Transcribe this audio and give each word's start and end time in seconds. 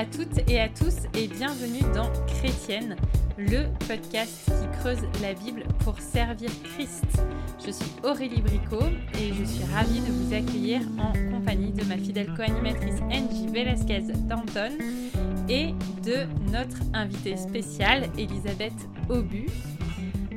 à 0.00 0.06
toutes 0.06 0.48
et 0.50 0.58
à 0.58 0.70
tous 0.70 0.96
et 1.14 1.28
bienvenue 1.28 1.82
dans 1.94 2.10
Chrétienne, 2.26 2.96
le 3.36 3.64
podcast 3.86 4.46
qui 4.46 4.78
creuse 4.78 5.02
la 5.20 5.34
Bible 5.34 5.64
pour 5.80 6.00
servir 6.00 6.48
Christ. 6.64 7.04
Je 7.66 7.70
suis 7.70 7.92
Aurélie 8.02 8.40
Bricot 8.40 8.88
et 9.18 9.34
je 9.34 9.44
suis 9.44 9.64
ravie 9.64 10.00
de 10.00 10.10
vous 10.10 10.32
accueillir 10.32 10.80
en 10.98 11.12
compagnie 11.30 11.72
de 11.72 11.84
ma 11.84 11.98
fidèle 11.98 12.32
co-animatrice 12.34 12.98
Angie 13.12 13.48
Velasquez 13.52 14.04
Danton 14.26 14.72
et 15.50 15.74
de 16.02 16.50
notre 16.50 16.78
invitée 16.94 17.36
spéciale 17.36 18.08
Elisabeth 18.16 18.88
Aubu 19.10 19.48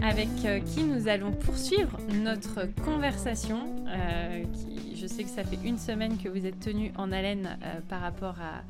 avec 0.02 0.28
euh, 0.44 0.60
qui 0.60 0.84
nous 0.84 1.08
allons 1.08 1.32
poursuivre 1.32 1.98
notre 2.22 2.68
conversation. 2.84 3.60
Euh, 3.88 4.44
qui, 4.52 4.98
je 4.98 5.08
sais 5.08 5.24
que 5.24 5.30
ça 5.30 5.46
fait 5.46 5.60
une 5.64 5.78
semaine 5.78 6.18
que 6.18 6.28
vous 6.28 6.46
êtes 6.46 6.60
tenu 6.60 6.92
en 6.98 7.14
haleine 7.14 7.58
euh, 7.64 7.80
par 7.88 8.02
rapport 8.02 8.36
à, 8.42 8.64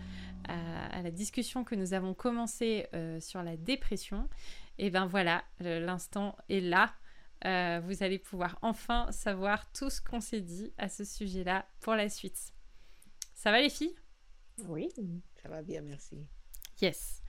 à, 0.48 1.02
la 1.02 1.12
discussion 1.12 1.64
que 1.64 1.76
nous 1.76 1.94
avons 1.94 2.14
commencé 2.14 2.88
sur 3.20 3.44
la 3.44 3.58
dépression. 3.58 4.30
Et 4.78 4.90
ben 4.90 5.06
voilà, 5.06 5.44
l'instant 5.60 6.36
est 6.50 6.60
là. 6.60 6.94
vous 7.82 8.04
allez 8.04 8.20
pouvoir 8.20 8.58
enfin 8.62 9.12
savoir 9.12 9.72
tout 9.72 9.90
ce 9.90 10.02
qu'on 10.02 10.22
s'est 10.22 10.42
dit 10.42 10.74
à 10.78 10.90
ce 10.90 11.04
sujet-là 11.04 11.66
pour 11.80 11.96
la 11.96 12.10
suite. 12.10 12.54
Ça 13.36 13.52
va 13.52 13.62
les 13.62 13.70
filles? 13.70 13.96
Oui, 14.68 14.90
ça 15.42 15.50
va 15.50 15.62
bien, 15.62 15.82
merci. 15.82 16.26
Yes. 16.82 17.22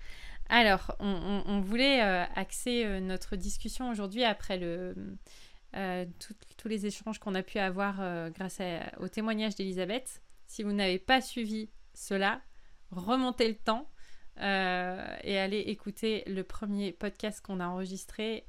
Alors, 0.48 0.94
on, 1.00 1.60
voulait 1.60 2.02
euh, 2.02 2.24
axer 2.34 2.84
euh, 2.84 3.00
notre 3.00 3.36
discussion 3.36 3.90
aujourd'hui 3.90 4.24
après 4.24 4.58
le, 4.58 4.94
euh, 5.74 6.04
tous 6.56 6.68
les 6.68 6.86
échanges 6.86 7.18
qu'on 7.18 7.34
a 7.34 7.42
pu 7.42 7.58
avoir 7.58 8.30
grâce 8.30 8.60
au 8.98 9.08
témoignage 9.08 9.54
d'Elisabeth. 9.54 10.22
Si 10.46 10.62
vous 10.62 10.72
n'avez 10.72 10.98
pas 10.98 11.20
suivi 11.20 11.70
cela, 11.94 12.42
remontez 12.90 13.48
le 13.48 13.56
temps 13.56 13.90
et 14.36 15.38
allez 15.38 15.60
écouter 15.66 16.24
le 16.26 16.42
premier 16.42 16.92
podcast 16.92 17.40
qu'on 17.40 17.60
a 17.60 17.68
enregistré 17.68 18.48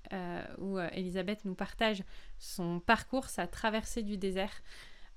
où 0.57 0.79
Elisabeth 0.79 1.45
nous 1.45 1.53
partage 1.53 2.03
son 2.39 2.79
parcours, 2.79 3.25
sa 3.25 3.45
traversée 3.45 4.01
du 4.01 4.17
désert 4.17 4.63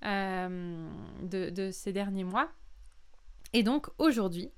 de 0.03 1.71
ces 1.73 1.93
derniers 1.93 2.25
mois. 2.25 2.51
Et 3.55 3.63
donc 3.63 3.89
aujourd'hui, 3.97 4.53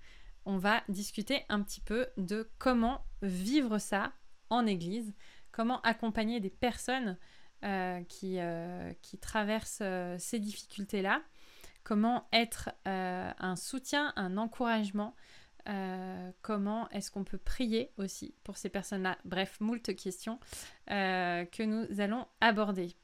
on 0.44 0.58
va 0.58 0.82
discuter 0.88 1.44
un 1.48 1.62
petit 1.62 1.80
peu 1.80 2.08
de 2.16 2.50
comment 2.58 3.04
vivre 3.22 3.78
ça 3.78 4.12
en 4.48 4.66
Église, 4.66 5.14
comment 5.52 5.80
accompagner 5.82 6.40
des 6.40 6.50
personnes 6.50 7.16
euh, 7.64 8.02
qui, 8.04 8.38
euh, 8.38 8.92
qui, 9.02 9.18
traversent 9.18 9.80
euh, 9.82 10.16
ces 10.18 10.38
difficultés-là, 10.38 11.22
comment 11.84 12.28
être 12.32 12.70
un 12.84 13.56
soutien, 13.56 14.12
un 14.16 14.36
encouragement, 14.36 15.14
comment 16.42 16.88
est-ce 16.90 17.10
qu'on 17.10 17.24
peut 17.24 17.38
prier 17.38 17.92
aussi 17.96 18.34
pour 18.44 18.56
ces 18.56 18.68
personnes-là. 18.68 19.18
Bref, 19.24 19.58
moult 19.60 19.94
questions 19.94 20.38
que 20.88 21.62
nous 21.62 22.00
allons 22.00 22.26
aborder. 22.40 22.94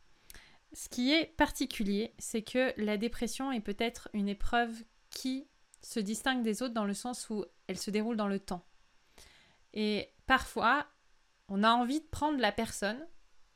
Ce 0.72 0.88
qui 0.88 1.12
est 1.12 1.27
particulier, 1.36 2.12
c'est 2.19 2.42
que 2.42 2.72
la 2.77 2.97
dépression 2.97 3.52
est 3.52 3.60
peut-être 3.60 4.08
une 4.12 4.28
épreuve 4.28 4.74
qui 5.10 5.47
se 5.80 6.00
distingue 6.00 6.42
des 6.42 6.62
autres 6.62 6.74
dans 6.74 6.84
le 6.84 6.94
sens 6.94 7.30
où 7.30 7.44
elle 7.69 7.78
se 7.78 7.91
déroule 7.91 8.16
dans 8.16 8.28
le 8.28 8.41
temps. 8.41 8.64
Et 9.72 10.10
parfois, 10.27 10.86
on 11.48 11.62
a 11.62 11.70
envie 11.70 12.00
de 12.00 12.06
prendre 12.06 12.38
la 12.41 12.52
personne, 12.52 12.98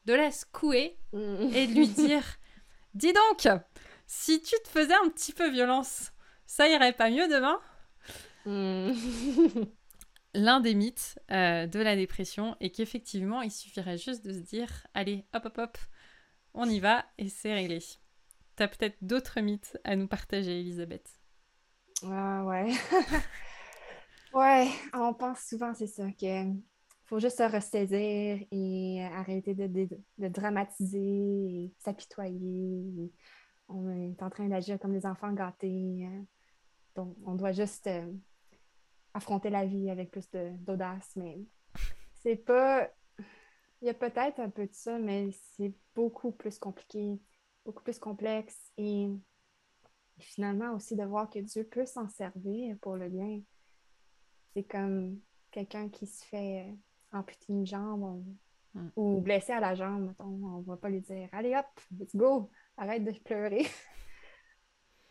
de 0.07 0.15
la 0.15 0.31
secouer 0.31 0.97
mm. 1.13 1.51
et 1.55 1.67
de 1.67 1.75
lui 1.75 1.89
dire 1.89 2.25
Dis 2.95 3.13
donc, 3.13 3.49
si 4.13 4.43
tu 4.43 4.57
te 4.65 4.69
faisais 4.69 4.95
un 5.05 5.09
petit 5.09 5.33
peu 5.33 5.49
violence, 5.49 6.11
ça 6.45 6.69
irait 6.69 6.93
pas 6.93 7.11
mieux 7.11 7.29
demain 7.29 7.61
mm. 8.45 9.65
L'un 10.35 10.59
des 10.59 10.75
mythes 10.75 11.21
euh, 11.31 11.69
de 11.69 11.79
la 11.79 11.95
dépression 11.95 12.57
est 12.59 12.71
qu'effectivement, 12.71 13.41
il 13.43 13.53
suffirait 13.53 13.99
juste 13.99 14.25
de 14.25 14.33
se 14.33 14.41
dire 14.41 14.69
Allez, 14.95 15.25
hop, 15.33 15.45
hop, 15.47 15.59
hop, 15.59 15.79
on 16.55 16.69
y 16.69 16.81
va 16.81 17.05
et 17.19 17.29
c'est 17.29 17.55
réglé. 17.55 17.79
T'as 18.57 18.67
peut-être 18.67 18.97
d'autres 19.01 19.41
mythes 19.41 19.79
à 19.85 19.95
nous 19.95 20.09
partager, 20.09 20.59
Elisabeth? 20.59 21.21
Ah 22.03 22.45
ouais. 22.45 22.73
ouais, 24.35 24.69
on 24.93 25.15
pense 25.15 25.39
souvent, 25.49 25.73
c'est 25.73 25.87
ça, 25.87 26.11
que 26.21 26.53
faut 27.05 27.21
juste 27.21 27.39
se 27.39 27.43
ressaisir 27.43 28.45
et 28.51 29.05
arrêter 29.15 29.55
de, 29.55 30.29
dramatiser 30.29 30.99
et 30.99 31.75
s'apitoyer. 31.79 33.13
On 33.71 33.89
est 33.91 34.23
en 34.23 34.31
train 34.31 34.49
d'agir 34.49 34.79
comme 34.79 34.93
des 34.93 35.07
enfants 35.07 35.33
gâtés. 35.33 36.05
Hein. 36.05 36.25
Donc, 36.95 37.17
on 37.25 37.35
doit 37.35 37.53
juste 37.53 37.87
euh, 37.87 38.13
affronter 39.15 39.51
la 39.51 39.65
vie 39.65 39.91
avec 39.91 40.11
plus 40.11 40.29
d'audace, 40.31 41.13
mais 41.17 41.39
c'est 42.15 42.37
pas. 42.37 42.89
Il 43.83 43.87
y 43.87 43.91
a 43.91 43.95
peut-être 43.95 44.41
un 44.41 44.51
peu 44.51 44.67
de 44.67 44.75
ça, 44.75 44.99
mais 44.99 45.31
c'est 45.33 45.73
beaucoup 45.95 46.33
plus 46.33 46.59
compliqué, 46.59 47.19
beaucoup 47.65 47.83
plus 47.83 47.99
complexe 47.99 48.73
et 48.77 49.09
finalement 50.19 50.75
aussi 50.75 50.97
de 50.97 51.05
voir 51.05 51.31
que 51.31 51.39
Dieu 51.39 51.65
peut 51.65 51.87
s'en 51.87 52.09
servir 52.09 52.77
pour 52.83 52.97
le 52.97 53.09
bien. 53.09 53.41
C'est 54.53 54.65
comme 54.65 55.19
quelqu'un 55.51 55.89
qui 55.89 56.07
se 56.07 56.25
fait 56.27 56.69
euh, 56.69 57.19
amputer 57.19 57.53
une 57.53 57.67
jambe 57.67 58.23
mm. 58.75 58.89
ou 58.97 59.21
blessé 59.21 59.53
à 59.53 59.61
la 59.61 59.75
jambe, 59.75 60.15
on 60.19 60.59
ne 60.59 60.65
va 60.65 60.77
pas 60.77 60.91
lui 60.91 61.01
dire 61.01 61.29
Allez 61.33 61.57
hop, 61.57 61.67
let's 61.99 62.15
go, 62.15 62.51
arrête 62.81 63.05
de 63.05 63.13
pleurer. 63.13 63.67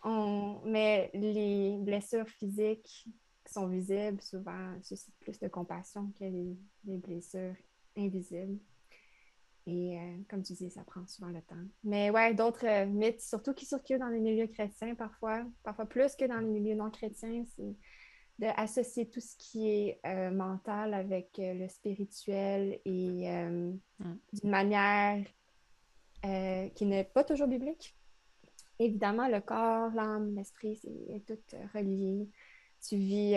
Mais 0.66 1.10
les 1.14 1.78
blessures 1.80 2.28
physiques 2.28 3.08
qui 3.46 3.54
sont 3.54 3.68
visibles 3.68 4.22
souvent 4.22 4.76
suscitent 4.82 5.20
plus 5.20 5.40
de 5.40 5.48
compassion 5.48 6.12
que 6.18 6.26
les 6.26 6.98
blessures 6.98 7.56
invisibles. 7.98 8.60
Et 9.70 9.98
euh, 10.00 10.18
comme 10.30 10.42
tu 10.42 10.54
dis, 10.54 10.70
ça 10.72 10.84
prend 10.84 11.06
souvent 11.06 11.30
le 11.30 11.42
temps. 11.42 11.56
Mais 11.84 12.10
ouais, 12.10 12.34
d'autres 12.34 12.66
euh, 12.66 12.86
mythes, 12.88 13.22
surtout 13.22 13.54
qui 13.54 13.66
circulent 13.66 14.00
dans 14.00 14.08
les 14.08 14.20
milieux 14.20 14.48
chrétiens 14.48 14.96
parfois, 14.96 15.46
parfois 15.64 15.86
plus 15.86 16.16
que 16.16 16.26
dans 16.26 16.40
les 16.40 16.48
milieux 16.48 16.76
non 16.76 16.90
chrétiens, 16.90 17.44
c'est 17.56 17.76
d'associer 18.40 19.10
tout 19.10 19.20
ce 19.20 19.36
qui 19.38 19.70
est 19.70 20.00
euh, 20.06 20.32
mental 20.32 20.94
avec 20.94 21.30
le 21.38 21.68
spirituel 21.68 22.80
et 22.86 23.30
mm. 23.30 23.80
d'une 24.34 24.50
manière 24.50 25.24
qui 26.22 26.86
n'est 26.86 27.04
pas 27.04 27.24
toujours 27.24 27.48
biblique. 27.48 27.96
Évidemment, 28.80 29.28
le 29.28 29.42
corps, 29.42 29.92
l'âme, 29.94 30.36
l'esprit, 30.36 30.80
c'est 30.82 31.26
tout 31.26 31.58
relié. 31.74 32.30
Tu 32.82 32.96
vis 32.96 33.36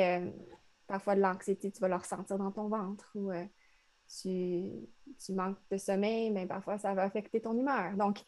parfois 0.86 1.16
de 1.16 1.20
l'anxiété, 1.20 1.70
tu 1.70 1.80
vas 1.80 1.88
le 1.88 1.96
ressentir 1.96 2.38
dans 2.38 2.52
ton 2.52 2.68
ventre 2.68 3.10
ou 3.14 3.32
tu, 4.20 5.32
manques 5.32 5.58
de 5.70 5.76
sommeil, 5.76 6.30
mais 6.30 6.46
parfois 6.46 6.78
ça 6.78 6.94
va 6.94 7.02
affecter 7.02 7.40
ton 7.40 7.56
humeur. 7.58 7.96
Donc, 7.96 8.20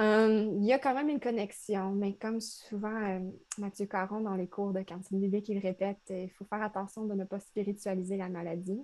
euh, 0.00 0.50
il 0.56 0.64
y 0.64 0.72
a 0.72 0.78
quand 0.78 0.94
même 0.94 1.08
une 1.08 1.20
connexion, 1.20 1.92
mais 1.92 2.14
comme 2.14 2.40
souvent 2.40 2.94
euh, 3.02 3.20
Mathieu 3.58 3.86
Caron 3.86 4.20
dans 4.20 4.34
les 4.34 4.48
cours 4.48 4.72
de 4.72 4.82
cantine 4.82 5.20
biblique, 5.20 5.48
il 5.48 5.58
répète, 5.58 6.00
il 6.10 6.30
faut 6.30 6.44
faire 6.44 6.62
attention 6.62 7.04
de 7.04 7.14
ne 7.14 7.24
pas 7.24 7.38
spiritualiser 7.38 8.16
la 8.16 8.28
maladie, 8.28 8.82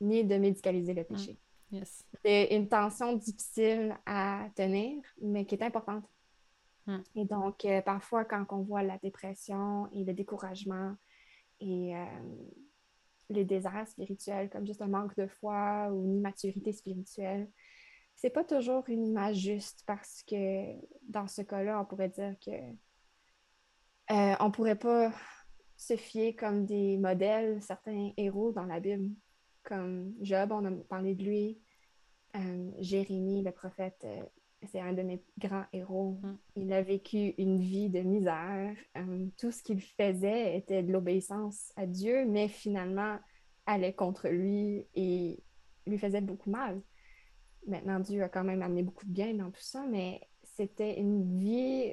ni 0.00 0.24
de 0.24 0.36
médicaliser 0.36 0.94
le 0.94 1.04
péché. 1.04 1.38
C'est 2.24 2.54
une 2.54 2.68
tension 2.68 3.14
difficile 3.14 3.96
à 4.06 4.48
tenir, 4.54 5.02
mais 5.20 5.44
qui 5.44 5.54
est 5.54 5.62
importante. 5.62 6.04
Mm. 6.86 6.98
Et 7.16 7.24
donc, 7.24 7.64
euh, 7.64 7.82
parfois, 7.82 8.24
quand 8.24 8.46
on 8.50 8.62
voit 8.62 8.82
la 8.82 8.98
dépression 8.98 9.88
et 9.92 10.04
le 10.04 10.14
découragement 10.14 10.96
et 11.60 11.94
les 13.30 13.44
déserts 13.44 13.86
spirituels, 13.88 14.48
comme 14.50 14.66
juste 14.66 14.82
un 14.82 14.88
manque 14.88 15.16
de 15.16 15.26
foi 15.26 15.88
ou 15.90 16.04
une 16.04 16.18
immaturité 16.18 16.72
spirituelle. 16.72 17.50
C'est 18.16 18.30
pas 18.30 18.44
toujours 18.44 18.84
une 18.88 19.04
image 19.06 19.36
juste 19.36 19.84
parce 19.86 20.22
que 20.22 20.74
dans 21.02 21.28
ce 21.28 21.42
cas-là, 21.42 21.80
on 21.80 21.84
pourrait 21.84 22.08
dire 22.08 22.34
que 22.44 22.50
euh, 24.10 24.34
on 24.40 24.50
pourrait 24.50 24.78
pas 24.78 25.12
se 25.76 25.96
fier 25.96 26.34
comme 26.34 26.64
des 26.64 26.96
modèles, 26.96 27.62
certains 27.62 28.10
héros 28.16 28.52
dans 28.52 28.64
la 28.64 28.80
Bible, 28.80 29.10
comme 29.68 30.14
Job, 30.22 30.50
on 30.52 30.64
a 30.64 30.70
parlé 30.88 31.14
de 31.14 31.22
lui, 31.22 31.58
euh, 32.36 32.70
Jérémie, 32.80 33.42
le 33.42 33.52
prophète, 33.52 34.00
euh, 34.04 34.22
c'est 34.66 34.80
un 34.80 34.94
de 34.94 35.02
mes 35.02 35.22
grands 35.36 35.66
héros. 35.74 36.18
Mm. 36.22 36.36
Il 36.56 36.72
a 36.72 36.82
vécu 36.82 37.34
une 37.36 37.60
vie 37.60 37.90
de 37.90 38.00
misère. 38.00 38.74
Euh, 38.96 39.26
tout 39.36 39.52
ce 39.52 39.62
qu'il 39.62 39.82
faisait 39.82 40.56
était 40.56 40.82
de 40.82 40.90
l'obéissance 40.90 41.72
à 41.76 41.86
Dieu, 41.86 42.24
mais 42.26 42.48
finalement 42.48 43.18
allait 43.66 43.92
contre 43.92 44.28
lui 44.28 44.86
et 44.94 45.38
lui 45.86 45.98
faisait 45.98 46.22
beaucoup 46.22 46.50
mal. 46.50 46.80
Maintenant, 47.66 48.00
Dieu 48.00 48.22
a 48.22 48.30
quand 48.30 48.44
même 48.44 48.62
amené 48.62 48.82
beaucoup 48.82 49.04
de 49.04 49.12
bien 49.12 49.34
dans 49.34 49.50
tout 49.50 49.60
ça, 49.60 49.84
mais 49.86 50.22
c'était 50.44 50.98
une 50.98 51.38
vie 51.38 51.92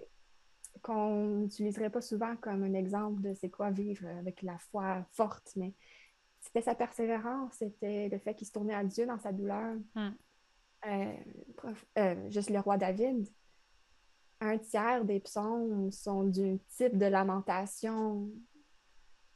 qu'on 0.81 1.39
n'utiliserait 1.39 1.89
pas 1.89 2.01
souvent 2.01 2.37
comme 2.37 2.63
un 2.63 2.73
exemple 2.73 3.21
de 3.21 3.33
c'est 3.33 3.49
quoi 3.49 3.71
vivre 3.71 4.07
avec 4.07 4.41
la 4.43 4.57
foi 4.57 5.05
forte, 5.11 5.51
mais 5.57 5.73
c'était 6.45 6.61
sa 6.61 6.75
persévérance, 6.75 7.55
c'était 7.55 8.07
le 8.07 8.19
fait 8.19 8.35
qu'il 8.35 8.45
se 8.45 8.51
tournait 8.51 8.75
à 8.75 8.83
Dieu 8.83 9.05
dans 9.05 9.17
sa 9.17 9.31
douleur. 9.31 9.75
Mm. 9.95 10.09
Euh, 10.87 11.13
euh, 11.97 12.29
juste 12.29 12.51
le 12.51 12.59
roi 12.59 12.77
David, 12.77 13.27
un 14.41 14.57
tiers 14.59 15.03
des 15.05 15.19
psaumes 15.19 15.91
sont 15.91 16.23
du 16.23 16.59
type 16.77 16.97
de 16.97 17.07
lamentation 17.07 18.29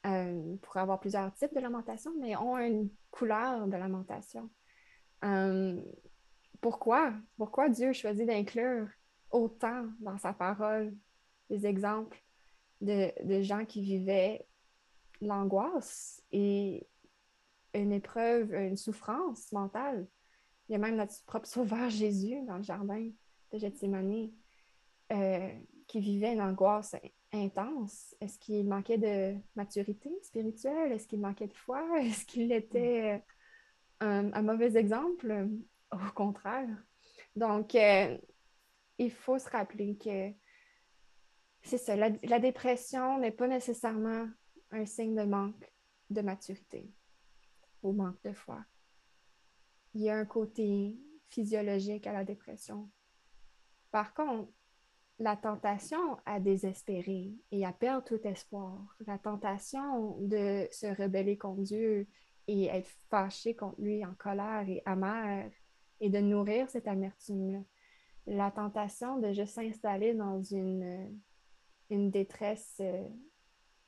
euh, 0.05 0.55
pourraient 0.61 0.81
avoir 0.81 0.99
plusieurs 0.99 1.33
types 1.33 1.53
de 1.53 1.59
lamentation, 1.59 2.11
mais 2.19 2.35
ont 2.37 2.57
une 2.57 2.89
couleur 3.11 3.67
de 3.67 3.75
lamentation. 3.75 4.49
Pourquoi? 6.61 7.13
Pourquoi 7.37 7.69
Dieu 7.69 7.91
choisit 7.91 8.25
d'inclure 8.25 8.87
autant 9.31 9.87
dans 9.99 10.17
sa 10.17 10.31
parole 10.31 10.95
des 11.49 11.65
exemples 11.65 12.23
de, 12.81 13.11
de 13.25 13.41
gens 13.41 13.65
qui 13.65 13.81
vivaient 13.81 14.47
l'angoisse 15.21 16.21
et 16.31 16.87
une 17.73 17.91
épreuve, 17.91 18.53
une 18.53 18.77
souffrance 18.77 19.51
mentale? 19.51 20.07
Il 20.67 20.73
y 20.73 20.75
a 20.75 20.79
même 20.79 20.95
notre 20.95 21.13
propre 21.25 21.47
sauveur 21.47 21.89
Jésus 21.89 22.41
dans 22.45 22.57
le 22.57 22.63
jardin 22.63 23.09
de 23.51 23.57
Gethsemane 23.57 24.31
euh, 25.11 25.49
qui 25.87 25.99
vivait 25.99 26.33
une 26.33 26.41
angoisse 26.41 26.95
intense. 27.33 28.15
Est-ce 28.21 28.37
qu'il 28.39 28.67
manquait 28.67 28.97
de 28.97 29.35
maturité 29.55 30.09
spirituelle? 30.21 30.91
Est-ce 30.91 31.07
qu'il 31.07 31.19
manquait 31.19 31.47
de 31.47 31.53
foi? 31.53 31.83
Est-ce 31.99 32.25
qu'il 32.25 32.51
était 32.51 33.23
euh, 34.03 34.31
un, 34.33 34.41
mauvais 34.41 34.77
exemple? 34.77 35.49
Au 35.91 36.11
contraire. 36.13 36.69
Donc, 37.35 37.73
euh, 37.73 38.17
il 38.99 39.11
faut 39.11 39.39
se 39.39 39.49
rappeler 39.49 39.97
que 39.97 40.31
c'est 41.61 41.77
ça, 41.77 41.95
la, 41.95 42.09
la 42.23 42.39
dépression 42.39 43.17
n'est 43.17 43.31
pas 43.31 43.47
nécessairement 43.47 44.27
un 44.71 44.85
signe 44.85 45.15
de 45.15 45.23
manque 45.23 45.73
de 46.09 46.21
maturité 46.21 46.91
ou 47.83 47.93
manque 47.93 48.21
de 48.23 48.33
foi. 48.33 48.63
Il 49.93 50.01
y 50.01 50.09
a 50.09 50.17
un 50.17 50.25
côté 50.25 50.97
physiologique 51.29 52.07
à 52.07 52.13
la 52.13 52.23
dépression. 52.23 52.89
Par 53.91 54.13
contre, 54.13 54.51
la 55.19 55.35
tentation 55.35 56.17
à 56.25 56.39
désespérer 56.39 57.33
et 57.51 57.65
à 57.65 57.73
perdre 57.73 58.05
tout 58.05 58.25
espoir, 58.25 58.95
la 59.05 59.17
tentation 59.17 60.17
de 60.21 60.67
se 60.71 60.87
rebeller 60.87 61.37
contre 61.37 61.63
Dieu 61.63 62.07
et 62.47 62.65
être 62.65 62.89
fâché 63.09 63.55
contre 63.55 63.81
lui 63.81 64.05
en 64.05 64.13
colère 64.15 64.67
et 64.67 64.81
amer 64.85 65.51
et 65.99 66.09
de 66.09 66.19
nourrir 66.19 66.69
cette 66.69 66.87
amertume 66.87 67.65
la 68.29 68.51
tentation 68.51 69.17
de 69.17 69.33
juste 69.33 69.55
s'installer 69.55 70.13
dans 70.13 70.41
une, 70.41 71.19
une 71.89 72.11
détresse, 72.11 72.81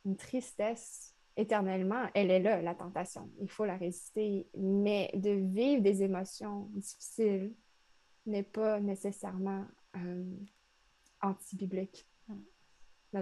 une 0.03 0.17
tristesse 0.17 1.10
éternellement, 1.37 2.07
elle 2.13 2.31
est 2.31 2.39
là, 2.39 2.61
la 2.61 2.75
tentation. 2.75 3.29
Il 3.39 3.49
faut 3.49 3.65
la 3.65 3.77
résister. 3.77 4.47
Mais 4.57 5.11
de 5.13 5.31
vivre 5.31 5.81
des 5.81 6.03
émotions 6.03 6.69
difficiles 6.73 7.53
n'est 8.25 8.43
pas 8.43 8.79
nécessairement 8.79 9.65
euh, 9.97 10.23
anti-biblique. 11.21 12.07
Mm. 12.27 13.21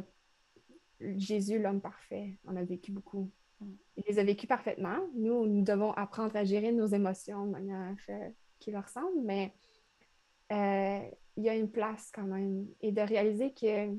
Jésus, 1.16 1.60
l'homme 1.60 1.80
parfait, 1.80 2.38
en 2.46 2.58
a 2.58 2.64
vécu 2.64 2.92
beaucoup. 2.92 3.32
Mm. 3.62 3.72
Il 3.98 4.04
les 4.08 4.20
a 4.20 4.24
vécus 4.24 4.48
parfaitement. 4.48 4.98
Nous, 5.16 5.46
nous 5.46 5.64
devons 5.64 5.92
apprendre 5.94 6.36
à 6.36 6.44
gérer 6.44 6.72
nos 6.72 6.88
émotions 6.88 7.46
de 7.46 7.52
manière 7.52 7.96
euh, 8.10 8.30
qui 8.60 8.72
leur 8.72 8.84
ressemble, 8.84 9.22
mais 9.24 9.54
euh, 10.52 11.10
il 11.38 11.44
y 11.44 11.50
a 11.50 11.56
une 11.56 11.72
place 11.72 12.12
quand 12.14 12.24
même. 12.24 12.68
Et 12.82 12.92
de 12.92 13.02
réaliser 13.02 13.54
que 13.54 13.96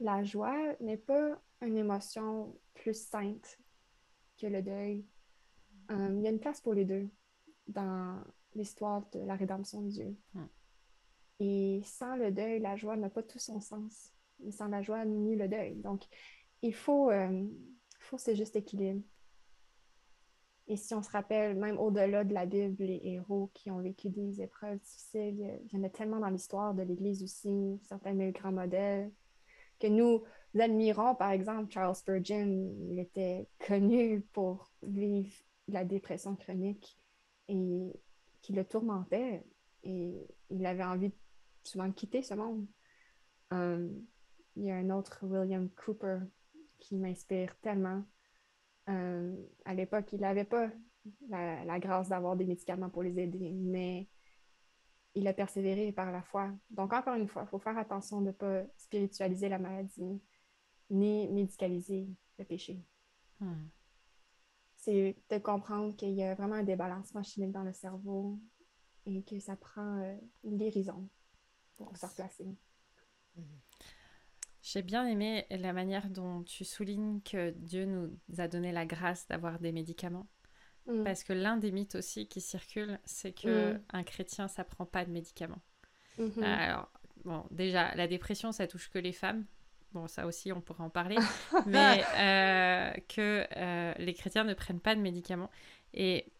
la 0.00 0.22
joie 0.24 0.74
n'est 0.80 0.96
pas 0.96 1.40
une 1.62 1.76
émotion 1.76 2.58
plus 2.74 2.94
sainte 2.94 3.58
que 4.38 4.46
le 4.46 4.62
deuil. 4.62 5.04
Euh, 5.90 6.14
il 6.16 6.22
y 6.22 6.26
a 6.26 6.30
une 6.30 6.40
place 6.40 6.60
pour 6.60 6.74
les 6.74 6.84
deux 6.84 7.08
dans 7.66 8.22
l'histoire 8.54 9.04
de 9.12 9.20
la 9.20 9.34
rédemption 9.36 9.82
de 9.82 9.88
Dieu. 9.88 10.16
Et 11.38 11.80
sans 11.84 12.16
le 12.16 12.30
deuil, 12.30 12.60
la 12.60 12.76
joie 12.76 12.96
n'a 12.96 13.10
pas 13.10 13.22
tout 13.22 13.38
son 13.38 13.60
sens. 13.60 14.12
Et 14.44 14.52
sans 14.52 14.68
la 14.68 14.82
joie, 14.82 15.04
ni 15.04 15.36
le 15.36 15.48
deuil. 15.48 15.76
Donc, 15.76 16.04
il 16.62 16.74
faut, 16.74 17.10
euh, 17.10 17.46
faut 18.00 18.18
ce 18.18 18.34
juste 18.34 18.56
équilibre. 18.56 19.02
Et 20.68 20.76
si 20.76 20.94
on 20.94 21.02
se 21.02 21.10
rappelle, 21.10 21.56
même 21.56 21.78
au-delà 21.78 22.24
de 22.24 22.34
la 22.34 22.44
Bible, 22.44 22.84
les 22.84 23.00
héros 23.04 23.50
qui 23.54 23.70
ont 23.70 23.78
vécu 23.78 24.08
des 24.08 24.42
épreuves 24.42 24.80
difficiles, 24.80 25.60
il 25.64 25.72
y 25.72 25.80
en 25.80 25.84
a 25.84 25.88
tellement 25.88 26.18
dans 26.18 26.28
l'histoire 26.28 26.74
de 26.74 26.82
l'Église 26.82 27.22
aussi, 27.22 27.78
certains 27.82 28.14
de 28.14 28.30
grands 28.30 28.52
modèles, 28.52 29.12
que 29.78 29.86
nous 29.86 30.22
admirons, 30.58 31.14
par 31.14 31.30
exemple, 31.30 31.72
Charles 31.72 31.94
Spurgeon, 31.94 32.74
il 32.90 32.98
était 32.98 33.48
connu 33.58 34.22
pour 34.32 34.72
vivre 34.82 35.34
la 35.68 35.84
dépression 35.84 36.36
chronique 36.36 36.98
et 37.48 37.92
qui 38.42 38.52
le 38.52 38.64
tourmentait. 38.64 39.44
Et 39.82 40.26
il 40.50 40.66
avait 40.66 40.84
envie 40.84 41.12
souvent 41.62 41.90
quitter 41.92 42.22
ce 42.22 42.34
monde. 42.34 42.66
Euh, 43.52 43.88
il 44.56 44.64
y 44.64 44.70
a 44.70 44.76
un 44.76 44.90
autre, 44.90 45.20
William 45.22 45.68
Cooper, 45.70 46.20
qui 46.78 46.96
m'inspire 46.96 47.56
tellement. 47.60 48.04
Euh, 48.88 49.34
à 49.64 49.74
l'époque, 49.74 50.12
il 50.12 50.20
n'avait 50.20 50.44
pas 50.44 50.70
la, 51.28 51.78
grâce 51.78 52.08
d'avoir 52.08 52.36
des 52.36 52.44
médicaments 52.44 52.90
pour 52.90 53.02
les 53.02 53.18
aider, 53.18 53.52
mais 53.52 54.08
il 55.16 55.26
a 55.26 55.32
persévéré 55.32 55.92
par 55.92 56.12
la 56.12 56.22
foi. 56.22 56.52
Donc, 56.70 56.92
encore 56.92 57.14
une 57.14 57.26
fois, 57.26 57.42
il 57.46 57.48
faut 57.48 57.58
faire 57.58 57.76
attention 57.78 58.20
de 58.20 58.26
ne 58.26 58.32
pas 58.32 58.62
spiritualiser 58.76 59.48
la 59.48 59.58
maladie, 59.58 60.20
ni 60.90 61.26
médicaliser 61.28 62.06
le 62.38 62.44
péché. 62.44 62.84
Hmm. 63.40 63.66
C'est 64.76 65.16
de 65.30 65.38
comprendre 65.38 65.96
qu'il 65.96 66.12
y 66.12 66.22
a 66.22 66.34
vraiment 66.34 66.56
un 66.56 66.62
débalancement 66.62 67.22
chimique 67.22 67.50
dans 67.50 67.64
le 67.64 67.72
cerveau 67.72 68.38
et 69.06 69.22
que 69.22 69.40
ça 69.40 69.56
prend 69.56 70.00
euh, 70.02 70.16
une 70.44 70.58
guérison 70.58 71.08
pour 71.76 71.96
se 71.96 72.06
replacer. 72.06 72.46
J'ai 74.62 74.82
bien 74.82 75.06
aimé 75.06 75.46
la 75.50 75.72
manière 75.72 76.10
dont 76.10 76.42
tu 76.42 76.64
soulignes 76.64 77.20
que 77.22 77.50
Dieu 77.50 77.86
nous 77.86 78.10
a 78.38 78.48
donné 78.48 78.70
la 78.70 78.84
grâce 78.84 79.26
d'avoir 79.28 79.60
des 79.60 79.72
médicaments. 79.72 80.26
Mm. 80.86 81.04
Parce 81.04 81.24
que 81.24 81.32
l'un 81.32 81.56
des 81.56 81.72
mythes 81.72 81.96
aussi 81.96 82.28
qui 82.28 82.40
circule, 82.40 82.98
c'est 83.04 83.32
que 83.32 83.72
mm. 83.72 83.82
un 83.92 84.02
chrétien, 84.04 84.48
ça 84.48 84.64
prend 84.64 84.86
pas 84.86 85.04
de 85.04 85.10
médicaments. 85.10 85.62
Mm-hmm. 86.18 86.42
Alors, 86.42 86.90
bon, 87.24 87.44
déjà, 87.50 87.94
la 87.94 88.06
dépression, 88.06 88.52
ça 88.52 88.66
touche 88.66 88.88
que 88.88 88.98
les 88.98 89.12
femmes. 89.12 89.44
Bon, 89.92 90.08
ça 90.08 90.26
aussi, 90.26 90.52
on 90.52 90.60
pourrait 90.60 90.84
en 90.84 90.90
parler. 90.90 91.16
mais 91.66 92.04
euh, 92.18 92.92
que 93.08 93.46
euh, 93.56 93.94
les 93.98 94.14
chrétiens 94.14 94.44
ne 94.44 94.54
prennent 94.54 94.80
pas 94.80 94.94
de 94.94 95.00
médicaments. 95.00 95.50
Et, 95.92 96.32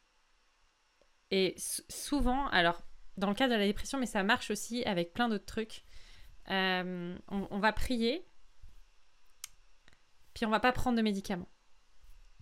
et 1.30 1.54
souvent, 1.88 2.46
alors, 2.48 2.82
dans 3.16 3.28
le 3.28 3.34
cas 3.34 3.48
de 3.48 3.54
la 3.54 3.64
dépression, 3.64 3.98
mais 3.98 4.06
ça 4.06 4.22
marche 4.22 4.50
aussi 4.50 4.84
avec 4.84 5.12
plein 5.12 5.28
d'autres 5.28 5.46
trucs. 5.46 5.84
Euh, 6.50 7.18
on, 7.28 7.58
va 7.58 7.72
prier, 7.72 8.24
puis 10.32 10.46
on 10.46 10.50
va 10.50 10.60
pas 10.60 10.70
prendre 10.70 10.96
de 10.96 11.02
médicaments. 11.02 11.48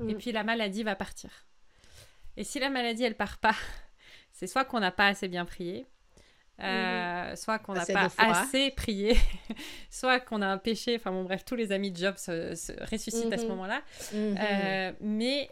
Et 0.00 0.14
mm. 0.14 0.18
puis 0.18 0.32
la 0.32 0.44
maladie 0.44 0.82
va 0.82 0.94
partir. 0.94 1.46
Et 2.36 2.44
si 2.44 2.58
la 2.58 2.70
maladie, 2.70 3.04
elle 3.04 3.16
part 3.16 3.38
pas, 3.38 3.54
c'est 4.32 4.46
soit 4.46 4.64
qu'on 4.64 4.80
n'a 4.80 4.92
pas 4.92 5.08
assez 5.08 5.28
bien 5.28 5.44
prié, 5.44 5.86
euh, 6.60 7.34
soit 7.36 7.58
qu'on 7.58 7.74
n'a 7.74 7.86
pas 7.86 8.08
assez 8.18 8.70
prié, 8.70 9.16
soit 9.90 10.20
qu'on 10.20 10.42
a 10.42 10.46
un 10.46 10.58
péché. 10.58 10.96
Enfin 10.96 11.10
bon, 11.10 11.24
bref, 11.24 11.44
tous 11.44 11.56
les 11.56 11.72
amis 11.72 11.90
de 11.90 11.96
Job 11.96 12.16
se, 12.16 12.52
ressuscitent 12.90 13.32
à 13.32 13.38
ce 13.38 13.44
mm-hmm. 13.44 13.48
moment-là. 13.48 13.82
Mm-hmm. 14.12 14.38
Euh, 14.38 14.92
mais 15.00 15.50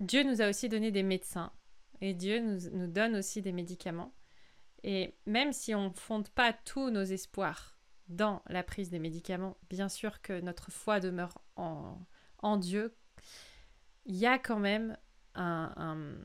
Dieu 0.00 0.22
nous 0.22 0.42
a 0.42 0.48
aussi 0.48 0.68
donné 0.68 0.90
des 0.90 1.02
médecins 1.02 1.52
et 2.00 2.14
Dieu 2.14 2.40
nous, 2.40 2.86
donne 2.86 3.16
aussi 3.16 3.42
des 3.42 3.52
médicaments. 3.52 4.12
Et 4.84 5.16
même 5.26 5.52
si 5.52 5.74
on 5.74 5.88
ne 5.88 5.94
fonde 5.94 6.28
pas 6.28 6.52
tous 6.52 6.90
nos 6.90 7.02
espoirs 7.02 7.76
dans 8.08 8.42
la 8.46 8.62
prise 8.62 8.90
des 8.90 9.00
médicaments, 9.00 9.56
bien 9.68 9.88
sûr 9.88 10.22
que 10.22 10.40
notre 10.40 10.70
foi 10.70 11.00
demeure 11.00 11.42
en, 11.56 11.98
en 12.38 12.56
Dieu, 12.56 12.94
il 14.06 14.16
y 14.16 14.26
a 14.26 14.38
quand 14.38 14.60
même 14.60 14.96
un, 15.38 16.18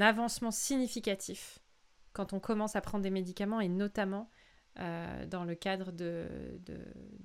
avancement 0.00 0.50
significatif 0.50 1.58
quand 2.12 2.32
on 2.32 2.40
commence 2.40 2.76
à 2.76 2.80
prendre 2.80 3.02
des 3.02 3.10
médicaments 3.10 3.60
et 3.60 3.68
notamment 3.68 4.30
euh, 4.78 5.26
dans 5.26 5.44
le 5.44 5.54
cadre 5.54 5.92
de 5.92 6.60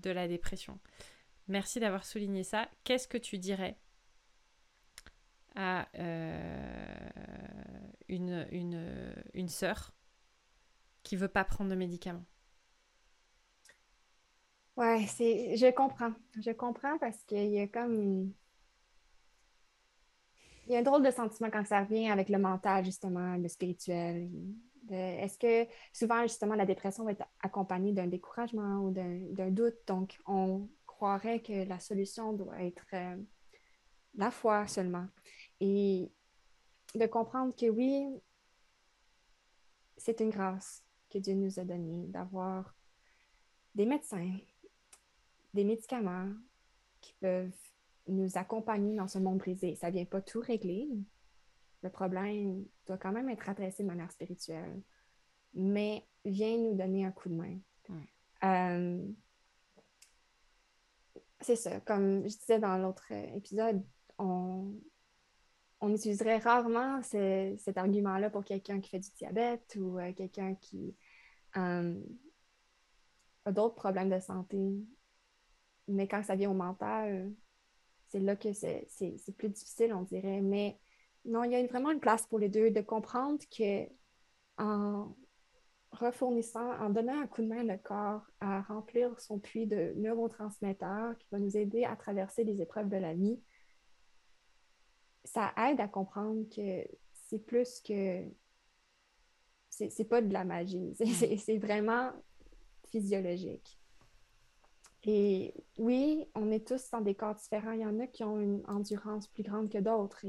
la 0.03 0.27
dépression. 0.27 0.79
Merci 1.48 1.79
d'avoir 1.79 2.05
souligné 2.05 2.43
ça. 2.43 2.67
Qu'est-ce 2.84 3.07
que 3.07 3.17
tu 3.17 3.38
dirais 3.38 3.77
à 5.55 5.88
euh, 5.98 7.10
une, 8.10 8.48
une, 8.51 9.13
une 9.34 9.48
sœur 9.48 9.93
qui 11.03 11.15
veut 11.15 11.27
pas 11.27 11.43
prendre 11.43 11.69
de 11.69 11.75
médicaments? 11.75 12.25
Ouais, 14.75 15.05
c'est, 15.07 15.55
je 15.55 15.72
comprends. 15.72 16.13
Je 16.41 16.51
comprends 16.51 16.98
parce 16.98 17.24
qu'il 17.24 17.50
y 17.51 17.60
a 17.60 17.67
comme 17.67 18.34
Il 20.67 20.74
y 20.74 20.75
a 20.75 20.79
un 20.79 20.84
drôle 20.84 21.03
de 21.03 21.12
sentiment 21.12 21.50
quand 21.51 21.65
ça 21.65 21.81
revient 21.81 22.10
avec 22.10 22.29
le 22.29 22.39
mental, 22.39 22.84
justement, 22.84 23.36
le 23.38 23.48
spirituel. 23.48 24.29
Est-ce 24.89 25.38
que 25.38 25.72
souvent, 25.93 26.24
justement, 26.24 26.55
la 26.55 26.65
dépression 26.65 27.03
va 27.03 27.12
être 27.12 27.25
accompagnée 27.41 27.93
d'un 27.93 28.07
découragement 28.07 28.79
ou 28.79 28.91
d'un 28.91 29.51
doute? 29.51 29.75
Donc, 29.88 30.17
on 30.25 30.67
croirait 30.86 31.41
que 31.41 31.67
la 31.67 31.79
solution 31.79 32.34
doit 32.34 32.63
être 32.63 32.86
euh, 32.93 33.17
la 34.15 34.31
foi 34.31 34.65
seulement. 34.67 35.07
Et 35.60 36.12
de 36.95 37.05
comprendre 37.05 37.55
que 37.55 37.69
oui, 37.69 38.07
c'est 39.98 40.19
une 40.19 40.29
grâce 40.29 40.84
que 41.10 41.19
Dieu 41.19 41.36
nous 41.36 41.60
a 41.60 41.63
donnée 41.63 42.07
d'avoir 42.07 42.75
des 43.75 43.86
médecins, 43.86 44.38
des 45.53 45.63
médicaments 45.63 46.31
qui 47.01 47.13
peuvent 47.19 47.75
nous 48.07 48.38
accompagner 48.38 48.95
dans 48.95 49.07
ce 49.07 49.19
monde 49.19 49.39
brisé. 49.39 49.75
Ça 49.75 49.88
ne 49.88 49.93
vient 49.93 50.05
pas 50.05 50.21
tout 50.21 50.39
régler. 50.39 50.88
Le 51.81 51.89
problème 51.89 52.65
doit 52.88 52.97
quand 52.97 53.12
même 53.12 53.29
être 53.29 53.50
adressé 53.50 53.83
de 53.83 53.88
manière 53.88 54.12
spirituelle, 54.12 54.81
mais 55.53 56.05
vient 56.24 56.57
nous 56.57 56.75
donner 56.75 57.05
un 57.05 57.12
coup 57.12 57.29
de 57.29 57.35
main. 57.35 57.57
Euh, 58.43 59.05
c'est 61.41 61.55
ça, 61.55 61.79
comme 61.81 62.27
je 62.27 62.38
disais 62.38 62.59
dans 62.59 62.77
l'autre 62.77 63.12
épisode, 63.12 63.83
on, 64.17 64.74
on 65.81 65.93
utiliserait 65.93 66.38
rarement 66.38 67.01
cet 67.03 67.77
argument-là 67.77 68.29
pour 68.29 68.43
quelqu'un 68.43 68.79
qui 68.79 68.89
fait 68.89 69.00
du 69.00 69.09
diabète 69.12 69.77
ou 69.79 70.00
euh, 70.00 70.13
quelqu'un 70.13 70.55
qui 70.55 70.95
euh, 71.57 72.00
a 73.45 73.51
d'autres 73.51 73.75
problèmes 73.75 74.09
de 74.09 74.19
santé. 74.19 74.57
Mais 75.88 76.07
quand 76.07 76.24
ça 76.24 76.35
vient 76.35 76.50
au 76.50 76.55
mental, 76.55 77.31
c'est 78.15 78.22
là 78.22 78.36
que 78.38 78.53
c'est 78.53 79.38
plus 79.38 79.50
difficile, 79.50 79.93
on 79.93 80.03
dirait. 80.03 80.39
Mais 80.39 80.79
non, 81.25 81.43
il 81.43 81.51
y 81.51 81.55
a 81.55 81.67
vraiment 81.67 81.91
une 81.91 82.00
place 82.00 82.25
pour 82.27 82.39
les 82.39 82.48
deux, 82.48 82.72
de 82.72 82.81
comprendre 82.81 83.39
que 83.55 83.88
en 84.57 85.13
refournissant, 85.91 86.72
en 86.79 86.89
donnant 86.89 87.22
un 87.22 87.27
coup 87.27 87.41
de 87.41 87.48
main 87.48 87.63
le 87.63 87.77
corps 87.77 88.25
à 88.39 88.62
remplir 88.62 89.19
son 89.19 89.39
puits 89.39 89.67
de 89.67 89.93
neurotransmetteurs 89.98 91.17
qui 91.17 91.27
va 91.31 91.39
nous 91.39 91.57
aider 91.57 91.84
à 91.84 91.95
traverser 91.98 92.45
les 92.45 92.62
épreuves 92.62 92.89
de 92.89 92.98
la 92.98 93.13
vie, 93.13 93.39
ça 95.25 95.53
aide 95.57 95.81
à 95.81 95.89
comprendre 95.89 96.45
que 96.55 96.88
c'est 97.12 97.39
plus 97.39 97.81
que. 97.81 98.24
C'est 99.69 100.07
pas 100.07 100.22
de 100.22 100.31
la 100.31 100.45
magie, 100.45 100.95
c'est 100.95 101.57
vraiment 101.57 102.12
physiologique. 102.91 103.77
Et 105.07 105.53
oui, 105.77 106.27
on 106.33 106.51
est 106.51 106.67
tous 106.67 106.89
dans 106.89 107.01
des 107.01 107.13
corps 107.13 107.35
différents. 107.35 107.74
Il 107.74 107.81
y 107.81 107.85
en 107.85 108.00
a 108.00 108.07
qui 108.07 108.24
ont 108.24 108.39
une 108.39 108.63
endurance 108.67 109.27
plus 109.27 109.43
grande 109.43 109.69
que 109.69 109.77
d'autres. 109.77 110.25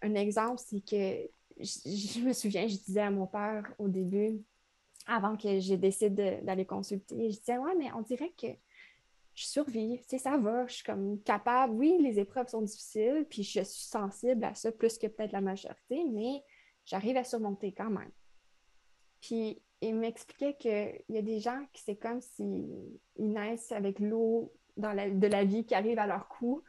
Un 0.00 0.14
exemple, 0.14 0.62
c'est 0.64 0.80
que 0.80 1.28
je, 1.60 2.20
me 2.20 2.32
souviens, 2.32 2.66
je 2.66 2.76
disais 2.76 3.02
à 3.02 3.10
mon 3.10 3.26
père 3.26 3.72
au 3.78 3.88
début, 3.88 4.42
avant 5.06 5.36
que 5.36 5.60
j'ai 5.60 5.76
décidé 5.76 6.40
d'aller 6.42 6.64
consulter, 6.64 7.30
je 7.30 7.38
disais, 7.38 7.58
ouais, 7.58 7.74
mais 7.78 7.92
on 7.92 8.00
dirait 8.00 8.32
que 8.40 8.46
je 9.34 9.44
survis, 9.44 9.98
tu 10.02 10.08
sais, 10.08 10.18
ça 10.18 10.38
va, 10.38 10.66
je 10.66 10.74
suis 10.74 10.84
comme 10.84 11.20
capable. 11.22 11.74
Oui, 11.74 11.98
les 12.00 12.18
épreuves 12.18 12.48
sont 12.48 12.62
difficiles, 12.62 13.26
puis 13.28 13.42
je 13.42 13.60
suis 13.62 13.84
sensible 13.84 14.44
à 14.44 14.54
ça 14.54 14.72
plus 14.72 14.96
que 14.96 15.08
peut-être 15.08 15.32
la 15.32 15.40
majorité, 15.40 16.04
mais 16.10 16.42
j'arrive 16.86 17.16
à 17.16 17.24
surmonter 17.24 17.72
quand 17.72 17.90
même. 17.90 18.12
Puis 19.20 19.60
il 19.88 19.94
m'expliquait 19.96 20.54
qu'il 20.54 21.02
y 21.08 21.18
a 21.18 21.22
des 21.22 21.40
gens 21.40 21.60
qui 21.72 21.82
c'est 21.82 21.96
comme 21.96 22.20
s'ils 22.20 22.68
naissent 23.18 23.72
avec 23.72 23.98
l'eau 23.98 24.52
de 24.76 25.26
la 25.26 25.44
vie 25.44 25.64
qui 25.64 25.74
arrive 25.74 25.98
à 25.98 26.06
leur 26.06 26.28
cou, 26.28 26.62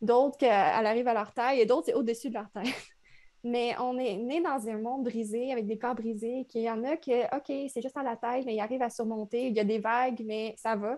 d'autres 0.00 0.36
qu'elle 0.38 0.50
arrive 0.50 1.08
à 1.08 1.14
leur 1.14 1.32
taille, 1.32 1.60
et 1.60 1.66
d'autres 1.66 1.86
c'est 1.86 1.94
au-dessus 1.94 2.28
de 2.28 2.34
leur 2.34 2.50
tête. 2.50 2.64
Mais 3.44 3.74
on 3.80 3.98
est 3.98 4.16
né 4.16 4.40
dans 4.40 4.68
un 4.68 4.78
monde 4.78 5.04
brisé, 5.04 5.50
avec 5.52 5.66
des 5.66 5.76
corps 5.76 5.96
brisés, 5.96 6.46
qu'il 6.48 6.62
y 6.62 6.70
en 6.70 6.84
a 6.84 6.96
que, 6.96 7.36
OK, 7.36 7.70
c'est 7.72 7.82
juste 7.82 7.96
à 7.96 8.04
la 8.04 8.16
tête, 8.16 8.46
mais 8.46 8.54
ils 8.54 8.60
arrivent 8.60 8.82
à 8.82 8.88
surmonter. 8.88 9.48
Il 9.48 9.56
y 9.56 9.58
a 9.58 9.64
des 9.64 9.80
vagues, 9.80 10.22
mais 10.24 10.54
ça 10.56 10.76
va. 10.76 10.96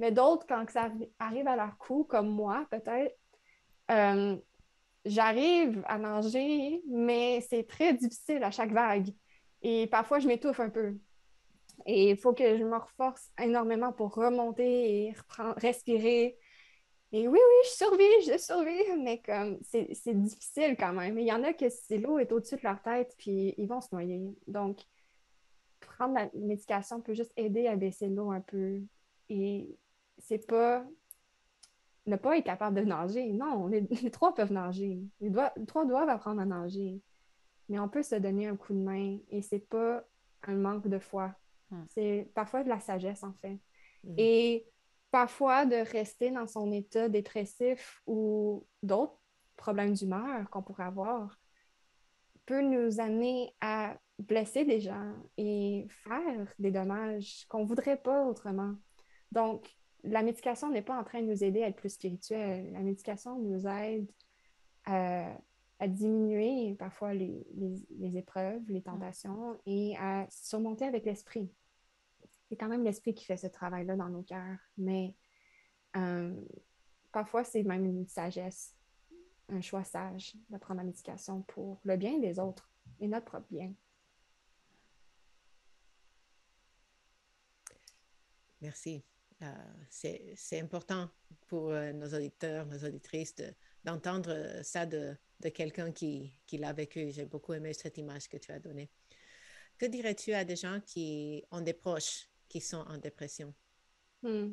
Mais 0.00 0.10
d'autres, 0.10 0.44
quand 0.48 0.68
ça 0.70 0.90
arrive 1.20 1.46
à 1.46 1.54
leur 1.54 1.78
cou, 1.78 2.02
comme 2.02 2.30
moi, 2.30 2.66
peut-être, 2.72 3.16
euh, 3.92 4.36
j'arrive 5.04 5.82
à 5.86 5.98
nager, 5.98 6.82
mais 6.88 7.40
c'est 7.48 7.62
très 7.62 7.94
difficile 7.94 8.42
à 8.42 8.50
chaque 8.50 8.72
vague. 8.72 9.10
Et 9.62 9.86
parfois, 9.88 10.18
je 10.18 10.28
m'étouffe 10.28 10.60
un 10.60 10.70
peu. 10.70 10.96
Et 11.86 12.10
il 12.10 12.16
faut 12.16 12.32
que 12.32 12.56
je 12.56 12.64
me 12.64 12.76
reforce 12.76 13.30
énormément 13.40 13.92
pour 13.92 14.14
remonter 14.14 15.06
et 15.06 15.14
respirer. 15.56 16.38
Et 17.12 17.26
oui, 17.26 17.38
oui, 17.38 17.64
je 17.64 17.70
survis, 17.70 18.04
je 18.26 18.38
survis, 18.38 19.02
mais 19.02 19.22
comme 19.22 19.58
c'est 19.62 20.14
difficile 20.14 20.76
quand 20.78 20.92
même. 20.92 21.18
Il 21.18 21.26
y 21.26 21.32
en 21.32 21.42
a 21.42 21.54
que 21.54 21.68
si 21.70 21.98
l'eau 21.98 22.18
est 22.18 22.32
au-dessus 22.32 22.56
de 22.56 22.62
leur 22.64 22.82
tête, 22.82 23.14
puis 23.16 23.54
ils 23.56 23.66
vont 23.66 23.80
se 23.80 23.88
noyer. 23.92 24.36
Donc, 24.46 24.80
prendre 25.80 26.14
la 26.14 26.28
médication 26.34 27.00
peut 27.00 27.14
juste 27.14 27.32
aider 27.36 27.66
à 27.66 27.76
baisser 27.76 28.08
l'eau 28.08 28.30
un 28.30 28.40
peu. 28.40 28.80
Et 29.30 29.74
c'est 30.18 30.46
pas 30.46 30.84
ne 32.06 32.16
pas 32.16 32.38
être 32.38 32.44
capable 32.44 32.76
de 32.76 32.84
nager. 32.84 33.32
Non, 33.32 33.66
les, 33.66 33.86
trois 34.10 34.34
peuvent 34.34 34.52
nager. 34.52 35.00
Les, 35.20 35.30
trois 35.66 35.84
doivent 35.84 36.08
apprendre 36.08 36.40
à 36.40 36.46
nager 36.46 37.00
mais 37.68 37.78
on 37.78 37.88
peut 37.88 38.02
se 38.02 38.14
donner 38.14 38.46
un 38.46 38.56
coup 38.56 38.72
de 38.72 38.78
main 38.78 39.18
et 39.30 39.42
c'est 39.42 39.66
pas 39.68 40.02
un 40.44 40.54
manque 40.54 40.88
de 40.88 40.98
foi. 40.98 41.34
Hmm. 41.70 41.84
C'est 41.90 42.30
parfois 42.34 42.64
de 42.64 42.68
la 42.68 42.80
sagesse, 42.80 43.22
en 43.22 43.32
fait. 43.34 43.58
Hmm. 44.04 44.14
Et 44.16 44.66
parfois 45.10 45.66
de 45.66 45.76
rester 45.76 46.30
dans 46.30 46.46
son 46.46 46.72
état 46.72 47.08
dépressif 47.08 48.02
ou 48.06 48.66
d'autres 48.82 49.18
problèmes 49.56 49.92
d'humeur 49.92 50.48
qu'on 50.50 50.62
pourrait 50.62 50.84
avoir 50.84 51.38
peut 52.46 52.62
nous 52.62 52.98
amener 53.00 53.54
à 53.60 53.98
blesser 54.18 54.64
des 54.64 54.80
gens 54.80 55.12
et 55.36 55.86
faire 55.90 56.52
des 56.58 56.70
dommages 56.70 57.44
qu'on 57.48 57.60
ne 57.60 57.66
voudrait 57.66 57.98
pas 57.98 58.24
autrement. 58.24 58.74
Donc, 59.30 59.68
la 60.02 60.22
médication 60.22 60.70
n'est 60.70 60.82
pas 60.82 60.98
en 60.98 61.04
train 61.04 61.20
de 61.20 61.26
nous 61.26 61.44
aider 61.44 61.62
à 61.62 61.68
être 61.68 61.76
plus 61.76 61.92
spirituel. 61.92 62.72
La 62.72 62.80
médication 62.80 63.38
nous 63.38 63.66
aide 63.66 64.10
à 64.86 65.36
à 65.78 65.86
diminuer 65.86 66.74
parfois 66.74 67.14
les, 67.14 67.46
épreuves, 68.16 68.62
les 68.68 68.82
tentations 68.82 69.58
et 69.66 69.96
à 69.98 70.26
surmonter 70.30 70.84
avec 70.84 71.04
l'esprit. 71.04 71.50
C'est 72.48 72.56
quand 72.56 72.68
même 72.68 72.84
l'esprit 72.84 73.14
qui 73.14 73.24
fait 73.24 73.36
ce 73.36 73.46
travail-là 73.46 73.96
dans 73.96 74.08
nos 74.08 74.22
cœurs, 74.22 74.58
mais 74.76 75.14
euh, 75.96 76.34
parfois 77.12 77.44
c'est 77.44 77.62
même 77.62 77.84
une 77.84 78.08
sagesse, 78.08 78.76
un 79.48 79.60
choix 79.60 79.84
sage 79.84 80.34
de 80.50 80.58
prendre 80.58 80.78
la 80.78 80.84
médication 80.84 81.42
pour 81.42 81.80
le 81.84 81.96
bien 81.96 82.18
des 82.18 82.38
autres 82.38 82.70
et 83.00 83.06
notre 83.06 83.26
propre 83.26 83.46
bien. 83.50 83.72
Merci. 88.60 89.04
Euh, 89.42 89.54
c'est 89.88 90.60
important 90.60 91.08
pour 91.46 91.70
euh, 91.70 91.92
nos 91.92 92.12
auditeurs, 92.12 92.66
nos 92.66 92.84
auditrices 92.84 93.36
d'entendre 93.88 94.62
ça 94.62 94.84
de, 94.84 95.16
de 95.40 95.48
quelqu'un 95.48 95.92
qui, 95.92 96.38
qui 96.46 96.58
l'a 96.58 96.72
vécu. 96.72 97.10
J'ai 97.10 97.24
beaucoup 97.24 97.54
aimé 97.54 97.72
cette 97.72 97.96
image 97.98 98.28
que 98.28 98.36
tu 98.36 98.52
as 98.52 98.58
donnée. 98.58 98.90
Que 99.78 99.86
dirais-tu 99.86 100.34
à 100.34 100.44
des 100.44 100.56
gens 100.56 100.80
qui 100.84 101.44
ont 101.50 101.60
des 101.62 101.72
proches 101.72 102.28
qui 102.48 102.60
sont 102.60 102.84
en 102.88 102.98
dépression? 102.98 103.54
Hmm. 104.22 104.52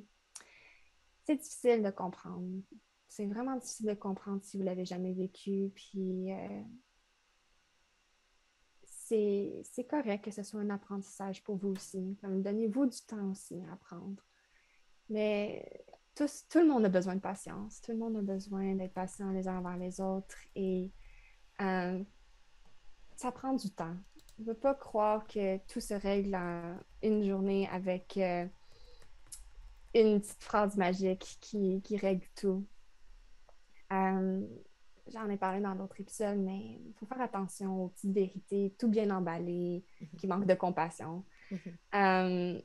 C'est 1.26 1.36
difficile 1.36 1.82
de 1.84 1.90
comprendre. 1.90 2.62
C'est 3.08 3.26
vraiment 3.26 3.58
difficile 3.58 3.88
de 3.88 3.94
comprendre 3.94 4.42
si 4.44 4.58
vous 4.58 4.64
l'avez 4.64 4.86
jamais 4.86 5.14
vécu. 5.14 5.72
Puis 5.76 6.32
euh, 6.32 6.64
c'est 8.84 9.88
correct 9.90 10.24
que 10.24 10.32
ce 10.32 10.44
soit 10.44 10.62
un 10.62 10.70
apprentissage 10.70 11.44
pour 11.44 11.58
vous 11.58 11.70
aussi. 11.70 12.18
Donnez-vous 12.24 12.86
du 12.86 13.02
temps 13.02 13.32
aussi 13.32 13.62
à 13.68 13.74
apprendre. 13.74 14.24
Mais 15.10 15.86
tout 16.16 16.60
le 16.60 16.68
monde 16.68 16.86
a 16.86 16.90
besoin 16.90 17.16
de 17.16 17.22
patience. 17.22 17.82
Tout 17.82 17.92
le 17.92 17.98
monde 17.98 18.16
a 18.18 18.22
besoin 18.22 18.76
d'être 18.76 18.94
patient 18.94 19.32
les 19.32 19.48
uns 19.48 19.58
envers 19.58 19.78
les 19.78 20.00
autres. 20.00 20.38
Et 20.56 20.92
euh, 21.62 22.02
ça 23.16 23.32
prend 23.32 23.54
du 23.54 23.70
temps. 23.72 23.96
On 24.40 24.42
ne 24.42 24.46
peut 24.48 24.54
pas 24.60 24.76
croire 24.76 25.28
que 25.28 25.58
tout 25.68 25.82
se 25.82 25.94
règle 25.94 26.36
en 26.36 26.78
une 27.02 27.24
journée 27.26 27.68
avec 27.70 28.18
euh, 28.18 28.46
une 29.94 30.22
petite 30.22 30.44
phrase 30.44 30.78
magique 30.78 31.38
qui, 31.42 31.82
règle 31.98 32.26
tout. 32.36 32.66
Euh, 33.92 34.46
j'en 35.08 35.30
ai 35.30 35.38
parlé 35.38 35.62
dans 35.62 35.76
d'autres 35.76 36.00
épisodes, 36.00 36.38
mais 36.38 36.80
il 36.86 36.94
faut 36.98 37.06
faire 37.06 37.22
attention 37.22 37.84
aux 37.84 37.88
petites 37.90 38.14
vérités, 38.14 38.74
tout 38.78 38.90
bien 38.90 39.10
emballé, 39.10 39.86
mm-hmm. 40.02 40.16
qui 40.18 40.28
manquent 40.28 40.48
de 40.48 40.56
compassion. 40.56 41.24
Mm-hmm 41.52 42.62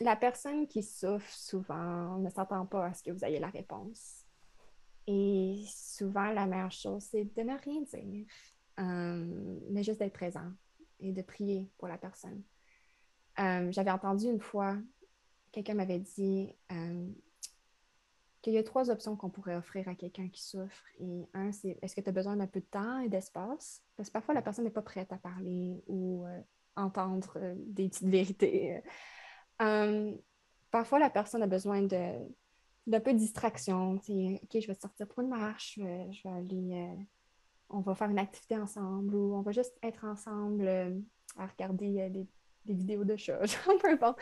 la 0.00 0.16
personne 0.16 0.66
qui 0.66 0.82
souffre 0.82 1.30
souvent 1.30 2.18
ne 2.18 2.30
s'attend 2.30 2.66
pas 2.66 2.86
à 2.86 2.94
ce 2.94 3.02
que 3.02 3.10
vous 3.10 3.24
ayez 3.24 3.38
la 3.38 3.50
réponse. 3.50 4.24
Et 5.06 5.62
souvent, 5.66 6.30
la 6.32 6.46
meilleure 6.46 6.72
chose, 6.72 7.02
c'est 7.02 7.24
de 7.24 7.42
ne 7.42 7.58
rien 7.58 7.82
dire, 7.82 8.26
euh, 8.78 9.58
mais 9.70 9.82
juste 9.82 9.98
d'être 9.98 10.12
présent 10.12 10.50
et 11.00 11.12
de 11.12 11.22
prier 11.22 11.70
pour 11.78 11.88
la 11.88 11.98
personne. 11.98 12.42
Euh, 13.38 13.70
j'avais 13.72 13.90
entendu 13.90 14.26
une 14.26 14.40
fois, 14.40 14.76
quelqu'un 15.52 15.74
m'avait 15.74 15.98
dit 15.98 16.54
euh, 16.72 17.08
qu'il 18.42 18.54
y 18.54 18.58
a 18.58 18.62
trois 18.62 18.90
options 18.90 19.16
qu'on 19.16 19.30
pourrait 19.30 19.56
offrir 19.56 19.88
à 19.88 19.94
quelqu'un 19.94 20.28
qui 20.28 20.42
souffre. 20.42 20.84
Et 20.98 21.26
un, 21.34 21.52
c'est 21.52 21.78
est-ce 21.82 21.94
que 21.94 22.00
tu 22.00 22.08
as 22.08 22.12
besoin 22.12 22.36
d'un 22.36 22.46
peu 22.46 22.60
de 22.60 22.66
temps 22.66 23.00
et 23.00 23.08
d'espace? 23.08 23.82
Parce 23.96 24.08
que 24.08 24.12
parfois, 24.14 24.34
la 24.34 24.42
personne 24.42 24.64
n'est 24.64 24.70
pas 24.70 24.82
prête 24.82 25.12
à 25.12 25.18
parler 25.18 25.82
ou 25.88 26.24
entendre 26.76 27.38
des 27.56 27.88
petites 27.88 28.08
vérités. 28.08 28.82
Euh, 29.60 30.14
parfois, 30.70 30.98
la 30.98 31.10
personne 31.10 31.42
a 31.42 31.46
besoin 31.46 31.82
de 31.82 32.12
d'un 32.86 32.98
peu 32.98 33.12
de 33.12 33.18
distraction. 33.18 33.92
OK, 33.92 34.08
je 34.08 34.66
vais 34.66 34.74
sortir 34.74 35.06
pour 35.06 35.20
une 35.20 35.28
marche, 35.28 35.74
je 35.76 35.82
vais, 35.82 36.34
aller, 36.34 36.72
euh, 36.72 37.02
on 37.68 37.80
va 37.80 37.94
faire 37.94 38.10
une 38.10 38.18
activité 38.18 38.56
ensemble 38.56 39.14
ou 39.14 39.34
on 39.34 39.42
va 39.42 39.52
juste 39.52 39.78
être 39.82 40.04
ensemble 40.04 40.66
euh, 40.66 40.98
à 41.36 41.46
regarder 41.46 42.08
des, 42.10 42.26
vidéos 42.64 43.04
de 43.04 43.16
chats, 43.16 43.38
peu 43.82 43.90
importe. 43.90 44.18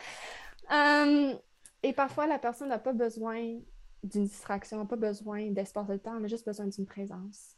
et 1.81 1.93
parfois, 1.93 2.27
la 2.27 2.37
personne 2.37 2.69
n'a 2.69 2.79
pas 2.79 2.93
besoin 2.93 3.59
d'une 4.03 4.25
distraction, 4.25 4.85
pas 4.85 4.97
besoin 4.97 5.49
d'espace 5.51 5.87
de 5.87 5.97
temps, 5.97 6.17
on 6.19 6.23
a 6.25 6.27
juste 6.27 6.45
besoin 6.45 6.67
d'une 6.67 6.85
présence 6.85 7.57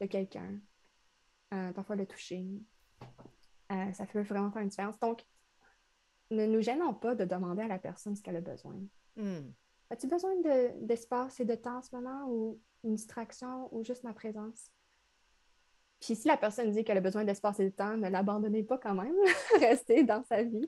de 0.00 0.06
quelqu'un. 0.06 0.58
Parfois 1.74 1.96
le 1.96 2.04
toucher. 2.04 2.44
Ça 3.70 4.04
peut 4.06 4.20
vraiment 4.20 4.50
faire 4.50 4.62
une 4.62 4.68
différence. 4.68 4.98
Donc, 4.98 5.24
ne 6.32 6.46
nous 6.46 6.60
gênons 6.60 6.94
pas 6.94 7.14
de 7.14 7.24
demander 7.24 7.62
à 7.62 7.68
la 7.68 7.78
personne 7.78 8.16
ce 8.16 8.22
qu'elle 8.22 8.36
a 8.36 8.40
besoin. 8.40 8.76
Hmm. 9.16 9.50
As-tu 9.90 10.06
besoin 10.06 10.32
d'espace 10.80 11.38
et 11.40 11.44
de 11.44 11.54
temps 11.54 11.78
en 11.78 11.82
ce 11.82 11.94
moment 11.94 12.26
ou 12.28 12.60
une 12.82 12.94
distraction 12.94 13.68
ou 13.74 13.84
juste 13.84 14.04
ma 14.04 14.12
présence? 14.12 14.70
Puis 16.00 16.16
si 16.16 16.26
la 16.26 16.36
personne 16.36 16.70
dit 16.72 16.82
qu'elle 16.82 16.98
a 16.98 17.02
besoin 17.02 17.24
d'espace 17.24 17.60
et 17.60 17.66
de 17.66 17.70
temps, 17.70 17.96
ne 17.96 18.08
l'abandonnez 18.08 18.64
pas 18.64 18.78
quand 18.78 18.94
même, 18.94 19.14
restez 19.60 20.02
dans 20.02 20.24
sa 20.24 20.42
vie, 20.42 20.66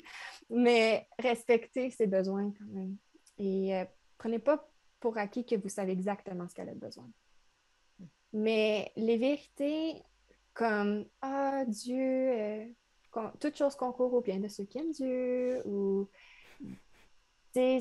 mais 0.48 1.08
respectez 1.18 1.90
ses 1.90 2.06
besoins 2.06 2.52
quand 2.52 2.68
même. 2.68 2.96
Et 3.38 3.74
euh, 3.74 3.84
prenez 4.16 4.38
pas 4.38 4.70
pour 5.00 5.18
acquis 5.18 5.44
que 5.44 5.56
vous 5.56 5.68
savez 5.68 5.92
exactement 5.92 6.46
ce 6.46 6.54
qu'elle 6.54 6.68
a 6.68 6.74
besoin. 6.74 7.10
Mais 8.32 8.92
les 8.96 9.16
vérités 9.16 10.02
comme 10.52 11.06
Ah, 11.20 11.64
Dieu, 11.66 11.96
euh, 11.98 12.66
toute 13.40 13.56
chose 13.56 13.76
concourt 13.76 14.12
au 14.14 14.20
bien 14.20 14.38
de 14.38 14.48
ceux 14.48 14.64
qui 14.64 14.78
aiment 14.78 14.92
Dieu, 14.92 15.62
ou 15.66 16.08
c'est 17.52 17.80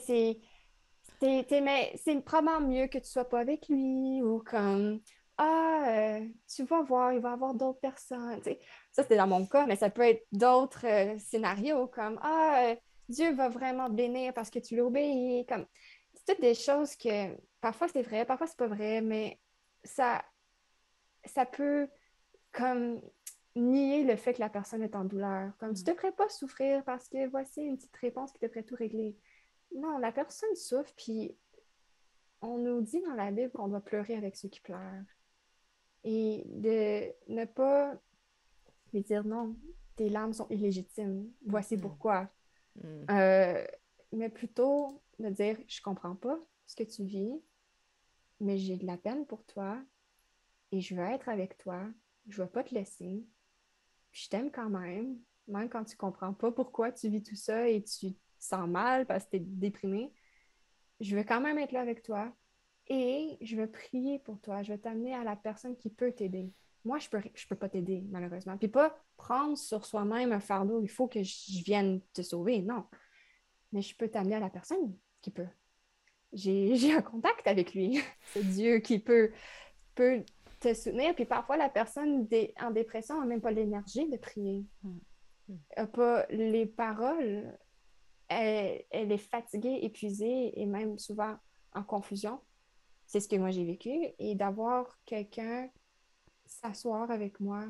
c'est 1.19 2.21
probablement 2.21 2.67
mieux 2.67 2.87
que 2.87 2.97
tu 2.97 3.05
sois 3.07 3.27
pas 3.27 3.39
avec 3.39 3.67
lui, 3.69 4.21
ou 4.21 4.39
comme 4.39 5.01
Ah, 5.37 5.85
euh, 5.87 6.27
tu 6.53 6.63
vas 6.63 6.81
voir, 6.81 7.13
il 7.13 7.19
va 7.19 7.31
y 7.31 7.33
avoir 7.33 7.53
d'autres 7.53 7.79
personnes. 7.79 8.41
ça, 8.91 9.03
c'est 9.03 9.17
dans 9.17 9.27
mon 9.27 9.45
cas, 9.45 9.65
mais 9.65 9.75
ça 9.75 9.89
peut 9.89 10.03
être 10.03 10.25
d'autres 10.31 10.85
euh, 10.85 11.17
scénarios 11.17 11.87
comme 11.87 12.19
Ah, 12.21 12.75
Dieu 13.09 13.33
va 13.33 13.49
vraiment 13.49 13.89
bénir 13.89 14.33
parce 14.33 14.49
que 14.49 14.59
tu 14.59 14.75
l'obéis. 14.75 15.45
Comme 15.47 15.65
c'est 16.13 16.33
toutes 16.33 16.41
des 16.41 16.55
choses 16.55 16.95
que 16.95 17.35
parfois 17.61 17.87
c'est 17.87 18.01
vrai, 18.01 18.25
parfois 18.25 18.47
c'est 18.47 18.57
pas 18.57 18.67
vrai, 18.67 19.01
mais 19.01 19.39
ça, 19.83 20.23
ça 21.25 21.45
peut 21.45 21.87
comme 22.51 23.01
nier 23.55 24.03
le 24.03 24.15
fait 24.15 24.33
que 24.33 24.39
la 24.39 24.49
personne 24.49 24.81
est 24.81 24.95
en 24.95 25.05
douleur. 25.05 25.55
Comme 25.57 25.73
tu 25.73 25.83
ne 25.83 25.91
mm. 25.91 25.93
devrais 25.93 26.11
pas 26.11 26.29
souffrir 26.29 26.83
parce 26.83 27.07
que 27.07 27.27
voici 27.29 27.61
une 27.61 27.77
petite 27.77 27.95
réponse 27.97 28.31
qui 28.31 28.39
devrait 28.39 28.63
tout 28.63 28.75
régler. 28.75 29.17
Non, 29.75 29.97
la 29.97 30.11
personne 30.11 30.55
souffre, 30.55 30.93
puis 30.95 31.35
on 32.41 32.57
nous 32.57 32.81
dit 32.81 33.01
dans 33.01 33.15
la 33.15 33.31
Bible 33.31 33.51
qu'on 33.51 33.67
doit 33.67 33.81
pleurer 33.81 34.15
avec 34.15 34.35
ceux 34.35 34.49
qui 34.49 34.59
pleurent. 34.59 35.03
Et 36.03 36.43
de 36.47 37.11
ne 37.31 37.45
pas 37.45 37.95
lui 38.91 39.01
dire 39.01 39.23
non, 39.23 39.55
tes 39.95 40.09
larmes 40.09 40.33
sont 40.33 40.47
illégitimes, 40.49 41.31
voici 41.45 41.77
mm. 41.77 41.81
pourquoi. 41.81 42.29
Mm. 42.75 43.05
Euh, 43.11 43.65
mais 44.11 44.29
plutôt 44.29 45.01
de 45.19 45.29
dire 45.29 45.57
je 45.67 45.81
comprends 45.81 46.15
pas 46.15 46.39
ce 46.67 46.75
que 46.75 46.83
tu 46.83 47.03
vis, 47.03 47.33
mais 48.39 48.57
j'ai 48.57 48.77
de 48.77 48.85
la 48.85 48.97
peine 48.97 49.25
pour 49.25 49.43
toi 49.45 49.79
et 50.71 50.81
je 50.81 50.95
veux 50.95 51.03
être 51.03 51.29
avec 51.29 51.57
toi, 51.57 51.85
je 52.27 52.41
vais 52.41 52.49
pas 52.49 52.63
te 52.63 52.73
laisser, 52.73 53.23
je 54.13 54.29
t'aime 54.29 54.51
quand 54.51 54.69
même, 54.69 55.17
même 55.47 55.69
quand 55.69 55.83
tu 55.83 55.97
comprends 55.97 56.33
pas 56.33 56.51
pourquoi 56.51 56.91
tu 56.91 57.09
vis 57.09 57.23
tout 57.23 57.35
ça 57.35 57.67
et 57.67 57.83
tu 57.83 58.13
te 58.13 58.19
sens 58.39 58.69
mal 58.69 59.05
parce 59.05 59.25
que 59.25 59.31
tu 59.31 59.35
es 59.37 59.39
déprimé. 59.39 60.13
Je 60.99 61.17
veux 61.17 61.23
quand 61.23 61.41
même 61.41 61.57
être 61.57 61.73
là 61.73 61.81
avec 61.81 62.03
toi 62.03 62.33
et 62.87 63.37
je 63.41 63.55
veux 63.55 63.69
prier 63.69 64.19
pour 64.19 64.39
toi. 64.39 64.63
Je 64.63 64.71
veux 64.71 64.79
t'amener 64.79 65.13
à 65.13 65.23
la 65.23 65.35
personne 65.35 65.75
qui 65.75 65.89
peut 65.89 66.11
t'aider. 66.11 66.53
Moi, 66.85 66.99
je 66.99 67.09
peux, 67.09 67.21
je 67.33 67.47
peux 67.47 67.55
pas 67.55 67.69
t'aider, 67.69 68.03
malheureusement. 68.09 68.57
Puis 68.57 68.67
pas 68.67 68.95
prendre 69.17 69.57
sur 69.57 69.85
soi-même 69.85 70.31
un 70.31 70.39
fardeau, 70.39 70.81
il 70.81 70.89
faut 70.89 71.07
que 71.07 71.23
je 71.23 71.63
vienne 71.63 72.01
te 72.13 72.21
sauver. 72.21 72.61
Non. 72.61 72.85
Mais 73.71 73.81
je 73.81 73.95
peux 73.95 74.09
t'amener 74.09 74.35
à 74.35 74.39
la 74.39 74.49
personne 74.49 74.95
qui 75.21 75.31
peut. 75.31 75.47
J'ai 76.33 76.93
un 76.93 77.01
contact 77.01 77.47
avec 77.47 77.73
lui. 77.73 77.99
C'est 78.33 78.43
Dieu 78.43 78.79
qui 78.79 78.99
peut, 78.99 79.31
peut 79.95 80.23
te 80.63 80.73
soutenir. 80.73 81.13
Puis 81.15 81.25
parfois, 81.25 81.57
la 81.57 81.69
personne 81.69 82.27
en 82.61 82.71
dépression 82.71 83.19
n'a 83.19 83.25
même 83.25 83.41
pas 83.41 83.51
l'énergie 83.51 84.09
de 84.09 84.17
prier. 84.17 84.65
Elle 84.83 84.89
hmm. 84.89 85.57
n'a 85.77 85.87
pas 85.87 86.25
les 86.29 86.65
paroles. 86.65 87.57
Elle, 88.29 88.81
est 88.91 89.17
fatiguée, 89.17 89.79
épuisée 89.83 90.59
et 90.59 90.65
même 90.65 90.97
souvent 90.97 91.35
en 91.73 91.83
confusion. 91.83 92.39
C'est 93.05 93.19
ce 93.19 93.27
que 93.27 93.35
moi 93.35 93.51
j'ai 93.51 93.65
vécu. 93.65 93.91
Et 94.17 94.33
d'avoir 94.33 94.97
quelqu'un 95.05 95.69
s'asseoir 96.45 97.11
avec 97.11 97.39
moi 97.39 97.65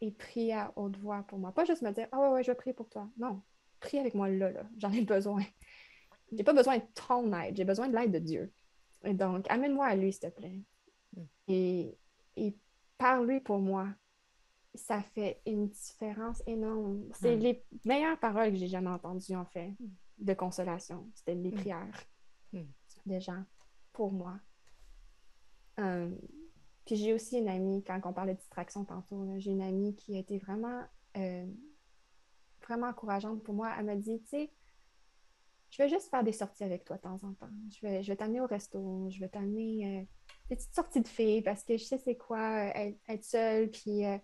et 0.00 0.10
prier 0.10 0.54
à 0.54 0.72
haute 0.76 0.96
voix 0.96 1.22
pour 1.28 1.38
moi. 1.38 1.52
Pas 1.52 1.64
juste 1.64 1.82
me 1.82 1.92
dire, 1.92 2.08
ah 2.10 2.18
oh, 2.20 2.34
ouais, 2.34 2.42
je 2.42 2.50
vais 2.50 2.56
prier 2.56 2.74
pour 2.74 2.88
toi. 2.88 3.08
Non, 3.18 3.40
prie 3.80 3.98
avec 3.98 4.14
moi 4.14 4.28
là, 4.28 4.50
là. 4.50 4.64
J'en 4.78 4.90
ai 4.92 5.02
besoin. 5.02 5.42
J'ai 6.32 6.42
pas 6.42 6.54
besoin 6.54 6.78
de 6.78 6.84
ton 6.94 7.32
aide, 7.34 7.56
j'ai 7.56 7.64
besoin 7.64 7.88
de 7.88 7.94
l'aide 7.94 8.10
de 8.10 8.18
Dieu. 8.18 8.52
Et 9.04 9.14
donc, 9.14 9.46
amène-moi 9.48 9.86
à 9.86 9.94
lui, 9.94 10.12
s'il 10.12 10.22
te 10.22 10.34
plaît. 10.34 10.60
Hmm. 11.14 11.24
Et 11.46 11.96
et 12.36 12.56
parler 12.98 13.40
pour 13.40 13.58
moi, 13.58 13.88
ça 14.74 15.02
fait 15.02 15.40
une 15.46 15.68
différence 15.68 16.42
énorme. 16.46 17.04
C'est 17.12 17.36
les 17.36 17.64
meilleures 17.84 18.18
paroles 18.18 18.50
que 18.50 18.56
j'ai 18.56 18.68
jamais 18.68 18.90
entendues, 18.90 19.36
en 19.36 19.44
fait, 19.44 19.72
de 20.18 20.34
consolation. 20.34 21.08
C'était 21.14 21.34
les 21.34 21.50
prières 21.50 22.06
des 23.06 23.20
gens 23.20 23.44
pour 23.92 24.12
moi. 24.12 24.38
Hum, 25.76 26.16
puis 26.84 26.96
j'ai 26.96 27.14
aussi 27.14 27.38
une 27.38 27.48
amie, 27.48 27.82
quand 27.82 28.00
on 28.04 28.12
parlait 28.12 28.34
de 28.34 28.38
distraction 28.38 28.84
tantôt, 28.84 29.26
j'ai 29.38 29.50
une 29.50 29.62
amie 29.62 29.94
qui 29.94 30.16
a 30.16 30.18
été 30.18 30.38
vraiment, 30.38 30.82
euh, 31.16 31.46
vraiment 32.62 32.88
encourageante 32.88 33.42
pour 33.42 33.54
moi. 33.54 33.72
Elle 33.78 33.86
m'a 33.86 33.96
dit, 33.96 34.20
tu 34.22 34.28
sais, 34.28 34.52
je 35.74 35.82
vais 35.82 35.88
juste 35.88 36.08
faire 36.08 36.22
des 36.22 36.30
sorties 36.30 36.62
avec 36.62 36.84
toi 36.84 36.96
de 36.96 37.02
temps 37.02 37.18
en 37.24 37.34
temps. 37.34 37.50
Je 37.68 37.84
vais, 37.84 38.00
je 38.00 38.12
vais 38.12 38.16
t'amener 38.16 38.40
au 38.40 38.46
resto, 38.46 39.08
je 39.10 39.18
vais 39.18 39.28
t'amener 39.28 39.98
euh, 39.98 40.04
des 40.48 40.54
petites 40.54 40.72
sorties 40.72 41.00
de 41.00 41.08
filles 41.08 41.42
parce 41.42 41.64
que 41.64 41.76
je 41.76 41.82
sais 41.82 41.98
c'est 41.98 42.16
quoi 42.16 42.68
euh, 42.68 42.92
être, 43.08 43.24
seule, 43.24 43.72
puis 43.72 44.06
euh, 44.06 44.16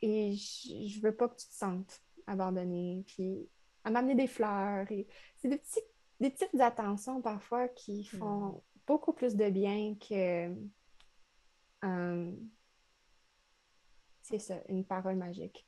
et 0.00 0.34
je, 0.34 1.00
veux 1.00 1.16
pas 1.16 1.28
que 1.28 1.34
tu 1.34 1.48
te 1.48 1.54
sentes 1.54 2.00
abandonnée, 2.28 3.02
puis 3.08 3.48
à 3.82 3.90
m'amener 3.90 4.14
des 4.14 4.28
fleurs. 4.28 4.88
Et 4.92 5.08
c'est 5.38 5.48
des, 5.48 5.58
petits, 5.58 5.80
des 6.20 6.30
petites 6.30 6.60
attentions 6.60 7.20
parfois 7.20 7.66
qui 7.66 8.04
font 8.04 8.50
mm. 8.50 8.60
beaucoup 8.86 9.12
plus 9.12 9.34
de 9.34 9.50
bien 9.50 9.96
que 9.96 10.54
c'est 14.22 14.38
ça, 14.38 14.62
une 14.68 14.84
parole 14.84 15.16
magique. 15.16 15.66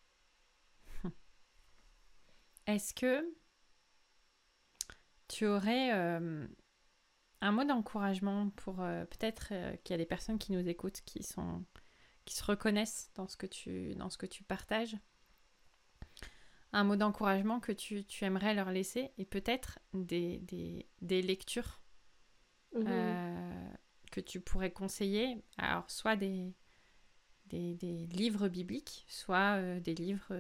Est-ce 2.66 2.94
que 2.94 3.28
tu 5.34 5.46
aurais 5.46 5.92
euh, 5.92 6.46
un 7.40 7.52
mot 7.52 7.64
d'encouragement 7.64 8.50
pour 8.50 8.80
euh, 8.80 9.04
peut-être 9.06 9.48
euh, 9.50 9.76
qu'il 9.82 9.94
y 9.94 9.94
a 9.94 9.98
des 9.98 10.06
personnes 10.06 10.38
qui 10.38 10.52
nous 10.52 10.68
écoutent 10.68 11.00
qui 11.04 11.24
sont 11.24 11.64
qui 12.24 12.36
se 12.36 12.44
reconnaissent 12.44 13.10
dans 13.16 13.26
ce 13.26 13.36
que 13.36 13.46
tu 13.46 13.96
dans 13.96 14.10
ce 14.10 14.16
que 14.16 14.26
tu 14.26 14.44
partages? 14.44 14.96
Un 16.72 16.84
mot 16.84 16.96
d'encouragement 16.96 17.58
que 17.60 17.72
tu, 17.72 18.04
aimerais 18.22 18.54
leur 18.54 18.70
laisser 18.70 19.12
et 19.18 19.24
peut-être 19.24 19.78
des, 19.92 20.86
lectures 21.00 21.80
mm-hmm. 22.74 23.76
que 24.10 24.20
tu 24.20 24.40
pourrais 24.40 24.72
conseiller? 24.72 25.44
Alors 25.56 25.88
soit 25.88 26.16
des, 26.16 26.52
des, 27.46 28.06
livres 28.10 28.48
bibliques 28.48 29.04
soit 29.08 29.78
des 29.80 29.94
livres 29.94 30.34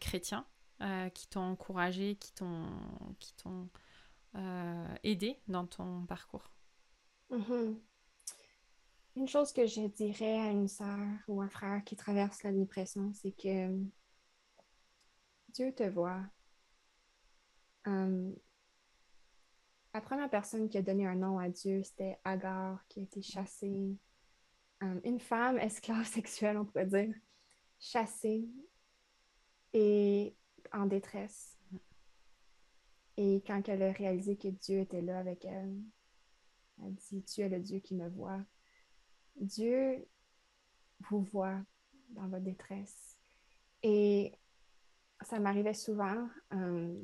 chrétiens 0.00 0.46
euh, 0.82 1.08
qui 1.10 1.28
t'ont 1.28 1.40
encouragé, 1.40 2.16
qui 2.16 2.32
t'ont, 2.32 2.66
qui 3.18 3.34
t'ont 3.34 3.68
euh, 4.36 4.94
aidé 5.02 5.38
dans 5.48 5.66
ton 5.66 6.06
parcours? 6.06 6.50
Mm-hmm. 7.30 7.78
Une 9.16 9.28
chose 9.28 9.52
que 9.52 9.66
je 9.66 9.86
dirais 9.88 10.38
à 10.38 10.50
une 10.50 10.68
sœur 10.68 10.98
ou 11.28 11.42
un 11.42 11.48
frère 11.48 11.82
qui 11.84 11.96
traverse 11.96 12.42
la 12.42 12.52
dépression, 12.52 13.12
c'est 13.12 13.32
que 13.32 13.68
Dieu 15.52 15.74
te 15.74 15.82
voit. 15.82 16.22
Hum, 17.86 18.34
la 19.92 20.00
première 20.00 20.30
personne 20.30 20.68
qui 20.68 20.78
a 20.78 20.82
donné 20.82 21.06
un 21.06 21.16
nom 21.16 21.38
à 21.38 21.48
Dieu, 21.48 21.82
c'était 21.82 22.18
Agar, 22.24 22.86
qui 22.88 23.00
a 23.00 23.02
été 23.02 23.20
chassée. 23.20 23.96
Hum, 24.80 25.00
une 25.04 25.20
femme 25.20 25.58
esclave 25.58 26.06
sexuelle, 26.06 26.56
on 26.56 26.64
pourrait 26.64 26.86
dire, 26.86 27.14
chassée. 27.80 28.48
Et 29.72 30.36
en 30.72 30.86
détresse. 30.86 31.56
Et 33.16 33.42
quand 33.46 33.68
elle 33.68 33.82
a 33.82 33.92
réalisé 33.92 34.36
que 34.36 34.48
Dieu 34.48 34.80
était 34.80 35.02
là 35.02 35.18
avec 35.18 35.44
elle, 35.44 35.76
elle 36.82 36.94
dit, 36.94 37.22
tu 37.24 37.42
es 37.42 37.48
le 37.48 37.60
Dieu 37.60 37.80
qui 37.80 37.94
me 37.94 38.08
voit. 38.08 38.42
Dieu 39.36 40.06
vous 41.10 41.22
voit 41.22 41.60
dans 42.10 42.28
votre 42.28 42.44
détresse. 42.44 43.16
Et 43.82 44.32
ça 45.22 45.38
m'arrivait 45.38 45.74
souvent 45.74 46.28
euh, 46.54 46.98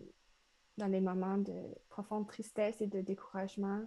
dans 0.77 0.89
des 0.89 1.01
moments 1.01 1.39
de 1.39 1.75
profonde 1.89 2.27
tristesse 2.27 2.81
et 2.81 2.87
de 2.87 3.01
découragement 3.01 3.85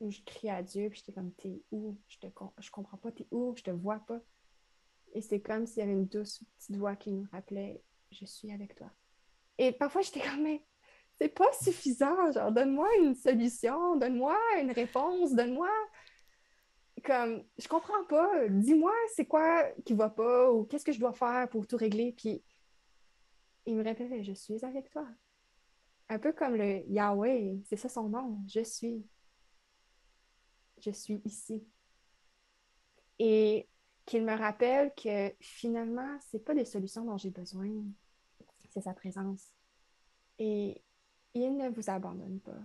où 0.00 0.10
je 0.10 0.20
criais 0.22 0.52
à 0.52 0.62
Dieu, 0.62 0.88
puis 0.90 0.98
j'étais 0.98 1.12
comme, 1.12 1.32
t'es 1.32 1.62
où? 1.70 1.96
Je 2.08 2.18
te 2.18 2.26
je 2.58 2.70
comprends 2.70 2.98
pas, 2.98 3.12
t'es 3.12 3.26
où? 3.30 3.54
Je 3.56 3.62
te 3.62 3.70
vois 3.70 4.00
pas. 4.00 4.20
Et 5.14 5.20
c'est 5.20 5.40
comme 5.40 5.66
s'il 5.66 5.80
y 5.80 5.82
avait 5.82 5.92
une 5.92 6.06
douce 6.06 6.44
petite 6.58 6.76
voix 6.76 6.96
qui 6.96 7.12
nous 7.12 7.26
rappelait, 7.32 7.82
je 8.10 8.24
suis 8.24 8.52
avec 8.52 8.74
toi. 8.74 8.90
Et 9.62 9.70
parfois, 9.70 10.02
j'étais 10.02 10.18
comme, 10.18 10.42
mais 10.42 10.66
c'est 11.20 11.28
pas 11.28 11.52
suffisant. 11.52 12.32
Genre, 12.32 12.50
donne-moi 12.50 12.88
une 13.00 13.14
solution, 13.14 13.94
donne-moi 13.94 14.36
une 14.60 14.72
réponse, 14.72 15.34
donne-moi. 15.34 15.70
Comme, 17.04 17.44
je 17.56 17.68
comprends 17.68 18.04
pas. 18.08 18.48
Dis-moi 18.48 18.92
c'est 19.14 19.26
quoi 19.26 19.70
qui 19.84 19.94
va 19.94 20.10
pas 20.10 20.50
ou 20.50 20.64
qu'est-ce 20.64 20.84
que 20.84 20.90
je 20.90 20.98
dois 20.98 21.12
faire 21.12 21.48
pour 21.48 21.64
tout 21.68 21.76
régler? 21.76 22.12
Puis, 22.12 22.42
il 23.64 23.76
me 23.76 23.84
répétait, 23.84 24.24
je 24.24 24.32
suis 24.32 24.64
avec 24.64 24.90
toi. 24.90 25.06
Un 26.08 26.18
peu 26.18 26.32
comme 26.32 26.56
le 26.56 26.82
Yahweh, 26.88 27.62
c'est 27.64 27.76
ça 27.76 27.88
son 27.88 28.08
nom, 28.08 28.40
je 28.48 28.64
suis. 28.64 29.06
Je 30.84 30.90
suis 30.90 31.22
ici. 31.24 31.64
Et 33.20 33.68
qu'il 34.06 34.24
me 34.24 34.36
rappelle 34.36 34.92
que 35.00 35.32
finalement, 35.38 36.18
c'est 36.32 36.44
pas 36.44 36.54
des 36.54 36.64
solutions 36.64 37.04
dont 37.04 37.16
j'ai 37.16 37.30
besoin, 37.30 37.70
c'est 38.72 38.82
sa 38.82 38.94
présence. 38.94 39.52
Et 40.38 40.82
il 41.34 41.56
ne 41.56 41.68
vous 41.68 41.90
abandonne 41.90 42.40
pas. 42.40 42.60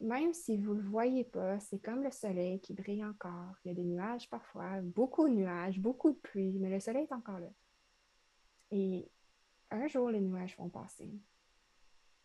Même 0.00 0.32
si 0.32 0.56
vous 0.56 0.74
ne 0.74 0.80
le 0.80 0.88
voyez 0.88 1.24
pas, 1.24 1.60
c'est 1.60 1.78
comme 1.78 2.02
le 2.02 2.10
soleil 2.10 2.60
qui 2.60 2.72
brille 2.72 3.04
encore. 3.04 3.54
Il 3.64 3.68
y 3.68 3.70
a 3.70 3.74
des 3.74 3.84
nuages 3.84 4.30
parfois, 4.30 4.80
beaucoup 4.80 5.28
de 5.28 5.34
nuages, 5.34 5.78
beaucoup 5.78 6.10
de 6.10 6.16
pluie, 6.16 6.58
mais 6.58 6.70
le 6.70 6.80
soleil 6.80 7.04
est 7.04 7.12
encore 7.12 7.38
là. 7.38 7.50
Et 8.70 9.10
un 9.70 9.86
jour, 9.88 10.10
les 10.10 10.20
nuages 10.20 10.56
vont 10.56 10.70
passer. 10.70 11.10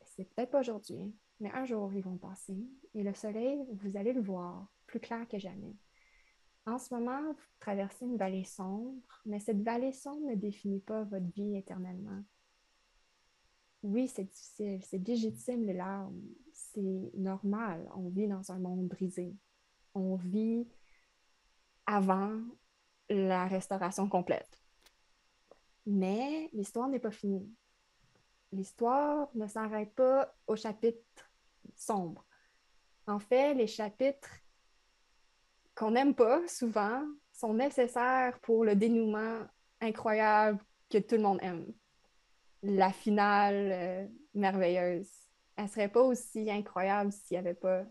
C'est 0.05 0.23
peut-être 0.23 0.51
pas 0.51 0.61
aujourd'hui, 0.61 1.13
mais 1.41 1.51
un 1.51 1.65
jour, 1.65 1.91
ils 1.93 2.03
vont 2.03 2.17
passer. 2.17 2.57
Et 2.93 3.03
le 3.03 3.13
soleil, 3.13 3.65
vous 3.73 3.97
allez 3.97 4.13
le 4.13 4.21
voir 4.21 4.67
plus 4.87 5.01
clair 5.01 5.27
que 5.27 5.37
jamais. 5.37 5.75
En 6.65 6.77
ce 6.77 6.93
moment, 6.93 7.33
vous 7.33 7.39
traversez 7.59 8.05
une 8.05 8.17
vallée 8.17 8.45
sombre, 8.45 9.21
mais 9.25 9.39
cette 9.39 9.61
vallée 9.61 9.91
sombre 9.91 10.29
ne 10.29 10.35
définit 10.35 10.79
pas 10.79 11.03
votre 11.03 11.29
vie 11.33 11.57
éternellement 11.57 12.23
oui, 13.85 14.07
c'est 14.07 14.23
difficile, 14.23 14.79
c'est 14.83 15.07
légitime 15.07 15.65
les 15.65 15.73
larmes, 15.73 16.19
c'est 16.51 17.11
normal. 17.13 17.87
On 17.95 18.09
vit 18.09 18.27
dans 18.27 18.51
un 18.51 18.57
monde 18.57 18.87
brisé. 18.87 19.35
On 19.93 20.15
vit 20.15 20.67
avant 21.85 22.41
la 23.09 23.45
restauration 23.45 24.09
complète. 24.09 24.59
Mais 25.85 26.49
l'histoire 26.51 26.89
n'est 26.89 26.99
pas 26.99 27.11
finie. 27.11 27.47
L'histoire 28.51 29.29
ne 29.35 29.47
s'arrête 29.47 29.93
pas 29.93 30.33
au 30.47 30.55
chapitre 30.55 31.31
sombre. 31.75 32.25
En 33.05 33.19
fait, 33.19 33.53
les 33.53 33.67
chapitres 33.67 34.31
qu'on 35.75 35.91
n'aime 35.91 36.15
pas 36.15 36.47
souvent 36.47 37.03
sont 37.31 37.53
nécessaires 37.53 38.39
pour 38.39 38.65
le 38.65 38.75
dénouement 38.75 39.41
incroyable 39.79 40.59
que 40.89 40.97
tout 40.97 41.15
le 41.15 41.21
monde 41.21 41.39
aime 41.43 41.71
la 42.65 42.91
finale 42.91 43.69
euh, 43.71 44.07
merveilleuse. 44.33 45.09
Elle 45.55 45.69
serait 45.69 45.89
pas 45.89 46.01
aussi 46.01 46.49
incroyable 46.51 47.11
s'il 47.11 47.35
n'y 47.35 47.39
avait 47.39 47.53
pas 47.53 47.85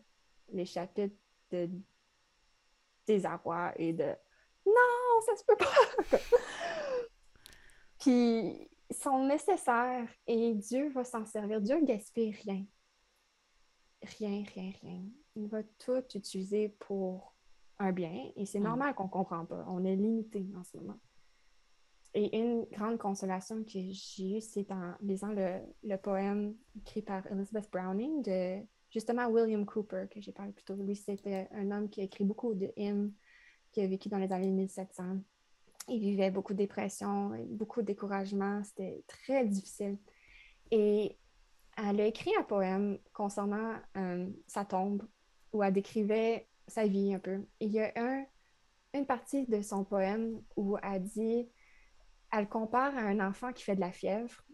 les 0.53 0.67
chapitres 0.67 1.17
de 1.51 1.71
désarroi 3.07 3.73
et 3.77 3.93
de 3.93 4.15
non, 4.67 5.21
ça 5.27 5.37
se 5.37 5.45
peut 5.45 5.57
pas. 5.57 6.19
Puis 7.99 8.69
ils 8.91 8.97
sont 8.97 9.27
nécessaires 9.27 10.09
et 10.27 10.55
Dieu 10.55 10.91
va 10.91 11.05
s'en 11.05 11.25
servir. 11.25 11.61
Dieu 11.61 11.81
ne 11.81 11.87
gaspille 11.87 12.33
rien. 12.33 12.65
Rien, 14.03 14.45
rien, 14.55 14.73
rien. 14.83 15.03
Il 15.37 15.49
va 15.49 15.63
tout 15.79 16.03
utiliser 16.15 16.69
pour 16.69 17.35
un 17.79 17.93
bien 17.93 18.31
et 18.37 18.47
c'est 18.47 18.61
mm. 18.61 18.65
normal 18.65 18.95
qu'on 18.95 19.05
ne 19.05 19.11
comprend 19.11 19.45
pas. 19.45 19.65
On 19.69 19.85
est 19.85 19.97
limité 19.97 20.47
en 20.57 20.65
ce 20.65 20.77
moment. 20.79 20.99
Et 22.15 22.39
une 22.39 22.65
grande 22.67 22.99
consolation 22.99 23.65
que 23.65 23.71
j'ai 23.73 24.37
eue, 24.37 24.41
c'est 24.41 24.71
en 24.71 24.95
lisant 25.01 25.33
le, 25.33 25.97
poème 25.97 26.55
écrit 26.77 27.03
par 27.03 27.27
Elizabeth 27.27 27.69
Browning 27.73 28.23
de 28.23 28.61
justement 28.91 29.27
William 29.27 29.67
Cooper, 29.67 30.07
que 30.09 30.21
j'ai 30.21 30.31
parlé 30.31 30.53
plus 30.53 30.65
tôt. 30.65 30.77
Lui, 30.77 30.95
c'était 30.95 31.49
un 31.53 31.73
homme 31.73 31.89
qui 31.89 32.01
a 32.01 32.05
écrit 32.05 32.25
beaucoup 32.25 32.55
de 32.55 32.73
hymnes, 32.77 33.13
qui 33.73 33.81
a 33.81 33.89
vécu 33.89 34.09
dans 34.09 34.19
les 34.19 34.33
années 34.33 34.51
1700. 34.51 35.19
Il 35.89 35.99
vivait 35.99 36.31
beaucoup 36.31 36.53
de 36.53 36.59
dépression, 36.59 37.33
beaucoup 37.49 37.83
de 37.83 37.87
découragement. 37.87 38.63
C'était 38.63 39.03
très 39.09 39.45
difficile. 39.45 39.99
Et 40.71 41.19
elle 41.77 42.01
a 42.01 42.07
écrit 42.07 42.31
un 42.39 42.45
poème 42.45 42.99
concernant 43.13 43.75
euh, 43.97 44.31
sa 44.47 44.65
tombe 44.65 45.03
où 45.53 45.65
elle 45.65 45.73
décrivait 45.73 46.47
sa 46.69 46.87
vie 46.87 47.13
un 47.13 47.19
peu. 47.19 47.45
il 47.61 47.73
y 47.73 47.81
a 47.81 47.93
un, 47.97 48.25
une 48.95 49.05
partie 49.05 49.47
de 49.47 49.61
son 49.61 49.85
poème 49.85 50.41
où 50.57 50.77
elle 50.83 51.03
dit 51.03 51.49
elle 52.37 52.49
compare 52.49 52.97
à 52.97 53.01
un 53.01 53.21
enfant 53.21 53.53
qui 53.53 53.65
fait 53.65 53.77
de 53.77 53.81
la 53.81 53.93
fièvre. 53.93 54.45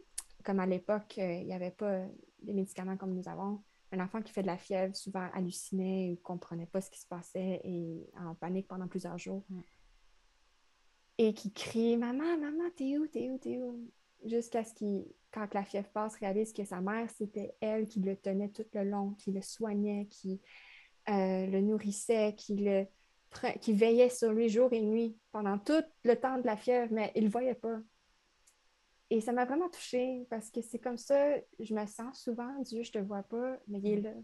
Comme 0.44 0.60
à 0.60 0.66
l'époque, 0.66 1.16
euh, 1.18 1.32
il 1.32 1.46
n'y 1.46 1.54
avait 1.54 1.70
pas 1.70 2.06
des 2.42 2.52
médicaments 2.52 2.96
comme 2.96 3.14
nous 3.14 3.28
avons. 3.28 3.62
Un 3.92 4.00
enfant 4.00 4.22
qui 4.22 4.32
fait 4.32 4.42
de 4.42 4.46
la 4.46 4.58
fièvre 4.58 4.94
souvent 4.94 5.28
hallucinait 5.34 6.08
ou 6.08 6.12
ne 6.12 6.16
comprenait 6.16 6.66
pas 6.66 6.80
ce 6.80 6.90
qui 6.90 7.00
se 7.00 7.06
passait 7.06 7.60
et 7.64 8.08
en 8.18 8.34
panique 8.34 8.68
pendant 8.68 8.86
plusieurs 8.86 9.18
jours. 9.18 9.44
Et 11.18 11.34
qui 11.34 11.52
crie 11.52 11.96
Maman, 11.96 12.38
maman, 12.38 12.70
t'es 12.76 12.96
où, 12.98 13.06
t'es 13.06 13.30
où, 13.30 13.38
t'es 13.38 13.58
où? 13.58 13.90
Jusqu'à 14.24 14.64
ce 14.64 14.74
qu'il, 14.74 15.06
quand 15.32 15.52
la 15.54 15.64
fièvre 15.64 15.88
passe, 15.88 16.16
réalise 16.16 16.52
que 16.52 16.64
sa 16.64 16.80
mère, 16.80 17.10
c'était 17.10 17.54
elle 17.60 17.88
qui 17.88 18.00
le 18.00 18.16
tenait 18.16 18.50
tout 18.50 18.66
le 18.74 18.84
long, 18.84 19.14
qui 19.14 19.32
le 19.32 19.42
soignait, 19.42 20.06
qui 20.10 20.40
euh, 21.08 21.46
le 21.46 21.60
nourrissait, 21.60 22.34
qui 22.36 22.56
le 22.56 22.86
qui 23.60 23.72
veillait 23.72 24.10
sur 24.10 24.32
lui 24.32 24.48
jour 24.48 24.72
et 24.72 24.80
nuit 24.80 25.16
pendant 25.32 25.58
tout 25.58 25.82
le 26.04 26.14
temps 26.14 26.38
de 26.38 26.46
la 26.46 26.56
fièvre, 26.56 26.92
mais 26.92 27.12
il 27.14 27.22
ne 27.22 27.26
le 27.26 27.32
voyait 27.32 27.54
pas. 27.54 27.78
Et 29.10 29.20
ça 29.20 29.32
m'a 29.32 29.44
vraiment 29.44 29.68
touchée 29.68 30.26
parce 30.30 30.50
que 30.50 30.62
c'est 30.62 30.78
comme 30.78 30.98
ça, 30.98 31.36
je 31.58 31.74
me 31.74 31.84
sens 31.86 32.22
souvent, 32.22 32.60
Dieu, 32.60 32.82
je 32.82 32.90
ne 32.90 33.02
te 33.02 33.06
vois 33.06 33.22
pas, 33.22 33.56
mais 33.66 33.78
il 33.78 33.86
est 33.86 34.00
là. 34.00 34.14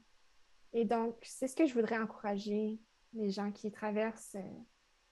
Et 0.72 0.84
donc, 0.84 1.16
c'est 1.22 1.48
ce 1.48 1.56
que 1.56 1.66
je 1.66 1.74
voudrais 1.74 1.98
encourager 1.98 2.78
les 3.14 3.30
gens 3.30 3.50
qui 3.50 3.72
traversent 3.72 4.36
euh, 4.36 4.60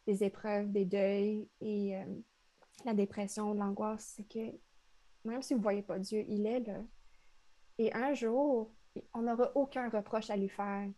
des 0.07 0.23
épreuves, 0.23 0.71
des 0.71 0.85
deuils 0.85 1.49
et 1.61 1.97
euh, 1.97 2.05
la 2.85 2.95
dépression, 2.95 3.55
l'angoisse, 3.55 4.15
c'est 4.17 4.29
que 4.29 4.57
même 5.25 5.43
si 5.43 5.55
vous 5.55 5.61
ne 5.61 5.63
voyez 5.63 5.83
pas 5.83 5.99
Dieu, 5.99 6.25
il 6.29 6.47
est 6.47 6.61
là. 6.61 6.83
Et 7.79 7.93
un 7.95 8.15
jour, 8.15 8.73
on 9.15 9.23
n'aura 9.23 9.51
aucun 9.55 9.89
reproche 9.89 10.31
à 10.31 10.37
lui 10.37 10.49
faire 10.49 10.89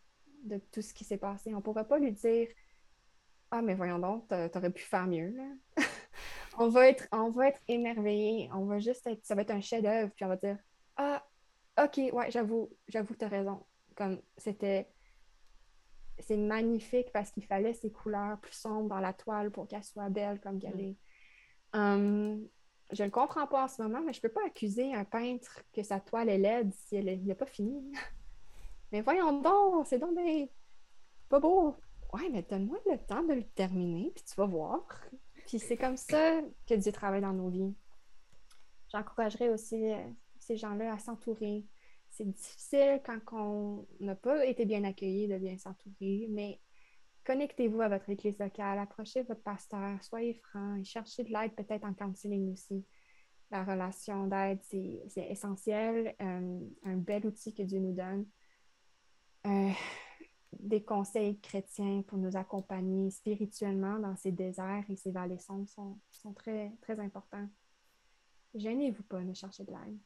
de 0.43 0.59
tout 0.73 0.83
ce 0.83 0.93
qui 0.93 1.05
s'est 1.05 1.17
passé. 1.17 1.55
On 1.55 1.59
ne 1.59 1.63
pourra 1.63 1.85
pas 1.85 1.99
lui 1.99 2.13
dire 2.13 2.49
ah, 3.51 3.63
mais 3.63 3.75
voyons 3.75 3.99
donc, 3.99 4.29
t'aurais 4.29 4.71
pu 4.71 4.83
faire 4.83 5.07
mieux. 5.07 5.35
on, 6.59 6.69
va 6.69 6.89
être, 6.89 7.07
on 7.13 7.31
va 7.31 7.49
être 7.49 7.61
émerveillé. 7.69 8.51
On 8.53 8.65
va 8.65 8.79
juste 8.79 9.07
être. 9.07 9.25
Ça 9.25 9.35
va 9.35 9.43
être 9.43 9.53
un 9.53 9.61
chef-d'œuvre. 9.61 10.13
Puis 10.15 10.25
on 10.25 10.29
va 10.29 10.37
dire 10.37 10.59
Ah, 10.97 11.25
OK, 11.83 12.01
ouais, 12.13 12.31
j'avoue, 12.31 12.71
j'avoue 12.89 13.15
que 13.15 13.19
t'as 13.19 13.29
raison. 13.29 13.65
Comme 13.95 14.21
c'était. 14.37 14.89
C'est 16.19 16.39
magnifique 16.39 17.13
parce 17.13 17.31
qu'il 17.31 17.45
fallait 17.45 17.75
ces 17.75 17.93
couleurs 17.93 18.41
plus 18.41 18.55
sombres 18.55 18.89
dans 18.89 19.01
la 19.01 19.13
toile 19.13 19.51
pour 19.51 19.69
qu'elle 19.69 19.85
soit 19.85 20.09
belle 20.09 20.41
comme 20.41 20.59
qu'elle 20.59 20.77
mm. 20.77 20.81
est. 20.81 20.97
Hum, 21.75 22.49
je 22.93 23.05
ne 23.05 23.11
comprends 23.11 23.47
pas 23.47 23.65
en 23.65 23.69
ce 23.69 23.83
moment, 23.83 24.01
mais 24.01 24.13
je 24.13 24.19
ne 24.19 24.23
peux 24.23 24.31
pas 24.31 24.47
accuser 24.47 24.95
un 24.95 25.05
peintre 25.05 25.63
que 25.75 25.83
sa 25.83 26.01
toile 26.01 26.31
est 26.31 26.39
laide 26.39 26.73
si 26.73 26.97
elle 26.97 27.23
n'est 27.23 27.35
pas 27.35 27.47
finie. 27.47 27.93
mais 28.93 29.03
voyons 29.03 29.41
donc, 29.41 29.87
c'est 29.87 29.99
donc 29.99 30.17
pas 31.29 31.41
beau. 31.41 31.77
Ouais, 32.13 32.29
mais 32.31 32.43
donne-moi 32.43 32.79
le 32.91 32.99
temps 32.99 33.23
de 33.23 33.35
le 33.35 33.45
terminer, 33.45 34.13
puis 34.15 34.25
tu 34.25 34.35
vas 34.37 34.47
voir. 34.47 34.87
Puis 35.47 35.59
c'est 35.59 35.77
comme 35.77 35.97
ça 35.97 36.41
que 36.67 36.75
Dieu 36.75 36.93
travaille 36.93 37.21
dans 37.21 37.33
nos 37.33 37.49
vies. 37.49 37.75
J'encouragerais 38.93 39.49
aussi 39.49 39.93
euh, 39.93 39.99
ces 40.39 40.57
gens-là 40.57 40.95
à 40.95 40.99
s'entourer. 40.99 41.67
C'est 42.11 42.25
difficile 42.25 43.01
quand 43.05 43.21
on 43.33 43.87
n'a 44.01 44.15
pas 44.15 44.47
été 44.47 44.65
bien 44.65 44.85
accueilli 44.85 45.29
de 45.29 45.39
bien 45.39 45.59
s'entourer, 45.59 46.29
mais 46.31 46.61
connectez-vous 47.25 47.83
à 47.83 47.89
votre 47.89 48.09
église 48.09 48.39
locale, 48.39 48.79
approchez 48.79 49.23
votre 49.23 49.43
pasteur, 49.43 50.03
soyez 50.03 50.35
franc 50.35 50.77
et 50.77 50.85
cherchez 50.85 51.25
de 51.25 51.33
l'aide 51.33 51.55
peut-être 51.55 51.85
en 51.85 51.93
counseling 51.93 52.53
aussi. 52.53 52.85
La 53.51 53.65
relation 53.65 54.27
d'aide, 54.27 54.59
c'est 54.63 55.31
essentiel, 55.31 56.15
euh, 56.21 56.61
un 56.85 56.97
bel 56.97 57.27
outil 57.27 57.55
que 57.55 57.63
Dieu 57.63 57.79
nous 57.79 57.95
donne. 57.95 58.27
Euh, 59.47 59.71
des 60.61 60.83
conseils 60.83 61.39
chrétiens 61.41 62.03
pour 62.07 62.19
nous 62.19 62.37
accompagner 62.37 63.11
spirituellement 63.11 63.99
dans 63.99 64.17
ces 64.17 64.33
déserts 64.33 64.85
et 64.89 64.97
ces 64.97 65.11
vallées 65.11 65.39
sombres 65.39 65.69
sont, 65.69 65.99
sont 66.11 66.33
très, 66.33 66.73
très 66.81 66.99
importants. 67.01 67.49
Gênez-vous 68.55 69.03
pas 69.05 69.21
de 69.21 69.35
chercher 69.35 69.65
de 69.65 69.71
l'aide. 69.71 69.99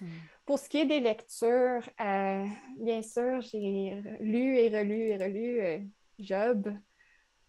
Hmm. 0.00 0.06
Pour 0.46 0.58
ce 0.58 0.68
qui 0.68 0.78
est 0.78 0.86
des 0.86 1.00
lectures, 1.00 1.88
euh, 2.00 2.46
bien 2.78 3.02
sûr, 3.02 3.40
j'ai 3.42 4.02
lu 4.20 4.56
et 4.56 4.68
relu 4.68 5.02
et 5.08 5.16
relu 5.16 5.60
euh, 5.60 5.78
Job 6.18 6.72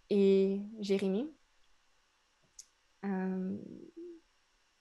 et 0.10 0.62
Jérémie. 0.80 1.32
Euh, 3.06 3.58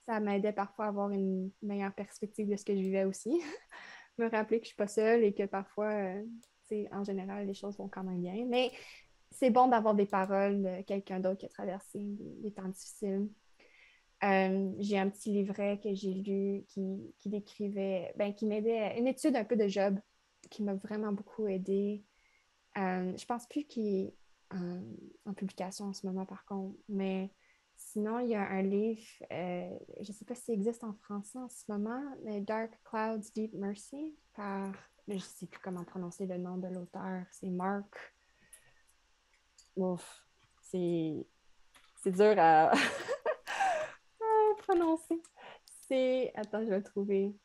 ça 0.05 0.19
m'aidait 0.19 0.53
parfois 0.53 0.85
à 0.85 0.87
avoir 0.89 1.11
une 1.11 1.51
meilleure 1.61 1.93
perspective 1.93 2.49
de 2.49 2.55
ce 2.55 2.65
que 2.65 2.75
je 2.75 2.81
vivais 2.81 3.05
aussi. 3.05 3.41
Me 4.17 4.29
rappeler 4.29 4.59
que 4.59 4.65
je 4.65 4.67
ne 4.67 4.73
suis 4.73 4.75
pas 4.75 4.87
seule 4.87 5.23
et 5.23 5.33
que 5.33 5.45
parfois 5.45 5.91
en 6.91 7.03
général, 7.03 7.47
les 7.47 7.53
choses 7.53 7.77
vont 7.77 7.87
quand 7.87 8.03
même 8.03 8.21
bien. 8.21 8.45
Mais 8.47 8.71
c'est 9.31 9.49
bon 9.49 9.67
d'avoir 9.67 9.95
des 9.95 10.05
paroles 10.05 10.61
de 10.61 10.81
quelqu'un 10.83 11.19
d'autre 11.19 11.39
qui 11.39 11.45
a 11.45 11.49
traversé 11.49 11.99
des, 11.99 12.51
temps 12.51 12.67
difficiles. 12.67 13.29
Euh, 14.23 14.71
j'ai 14.79 14.97
un 14.97 15.09
petit 15.09 15.31
livret 15.31 15.79
que 15.83 15.93
j'ai 15.93 16.13
lu 16.13 16.63
qui, 16.69 17.29
décrivait, 17.29 18.13
ben, 18.15 18.33
qui 18.33 18.45
m'aidait, 18.45 18.97
une 18.97 19.07
étude 19.07 19.35
un 19.35 19.43
peu 19.43 19.57
de 19.57 19.67
Job 19.67 19.99
qui 20.49 20.63
m'a 20.63 20.75
vraiment 20.75 21.11
beaucoup 21.11 21.47
aidé. 21.47 22.03
Euh, 22.77 23.11
je 23.17 23.25
pense 23.25 23.47
plus 23.47 23.65
qu'il 23.65 23.87
est 23.87 24.13
en, 25.25 25.33
publication 25.33 25.85
en 25.85 25.93
ce 25.93 26.05
moment, 26.05 26.25
par 26.25 26.45
contre, 26.45 26.77
mais 26.87 27.31
sinon, 27.75 28.19
il 28.19 28.29
y 28.29 28.35
a 28.35 28.47
un 28.47 28.61
livre, 28.61 29.01
euh, 29.31 29.77
je 30.01 30.11
ne 30.11 30.13
sais 30.13 30.25
pas 30.25 30.35
s'il 30.35 30.53
existe 30.53 30.83
en 30.83 30.93
français 30.93 31.39
en 31.39 31.49
ce 31.49 31.63
moment, 31.67 32.03
mais 32.23 32.41
Dark 32.41 32.71
Clouds, 32.83 33.31
Deep 33.35 33.53
Mercy, 33.55 34.15
par, 34.35 34.73
je 35.07 35.13
ne 35.13 35.19
sais 35.19 35.45
plus 35.45 35.59
comment 35.59 35.83
prononcer 35.83 36.25
le 36.25 36.37
nom 36.37 36.57
de 36.57 36.67
l'auteur, 36.67 37.23
c'est 37.31 37.49
Mark. 37.49 38.15
Ouf, 39.75 40.23
c'est 40.61 41.25
dur 42.05 42.35
à 42.37 42.71
prononcer. 44.59 45.21
C'est. 45.87 46.31
Attends, 46.35 46.63
je 46.63 46.69
vais 46.69 46.77
le 46.77 46.83
trouver. 46.83 47.35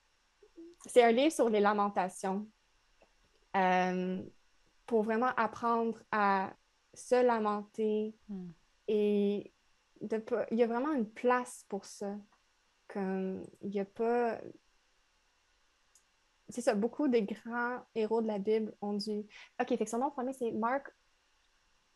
C'est 0.86 1.02
un 1.02 1.12
livre 1.12 1.32
sur 1.32 1.48
les 1.48 1.60
lamentations. 1.60 2.46
Euh, 3.56 4.22
pour 4.86 5.02
vraiment 5.02 5.30
apprendre 5.36 5.98
à 6.12 6.52
se 6.94 7.24
lamenter 7.24 8.14
hmm. 8.28 8.50
et 8.88 9.52
de 10.00 10.22
il 10.50 10.58
y 10.58 10.62
a 10.62 10.66
vraiment 10.66 10.92
une 10.92 11.10
place 11.10 11.64
pour 11.68 11.84
ça. 11.84 12.16
Comme 12.88 13.42
il 13.60 13.70
n'y 13.70 13.80
a 13.80 13.84
pas. 13.84 14.40
C'est 16.48 16.62
ça, 16.62 16.74
beaucoup 16.74 17.08
des 17.08 17.22
grands 17.22 17.84
héros 17.94 18.22
de 18.22 18.26
la 18.26 18.38
Bible 18.38 18.74
ont 18.80 18.94
dû. 18.94 19.26
Ok, 19.60 19.68
fait 19.68 19.78
que 19.78 19.90
son 19.90 19.98
nom 19.98 20.10
premier, 20.10 20.32
c'est 20.32 20.50
Mark 20.52 20.90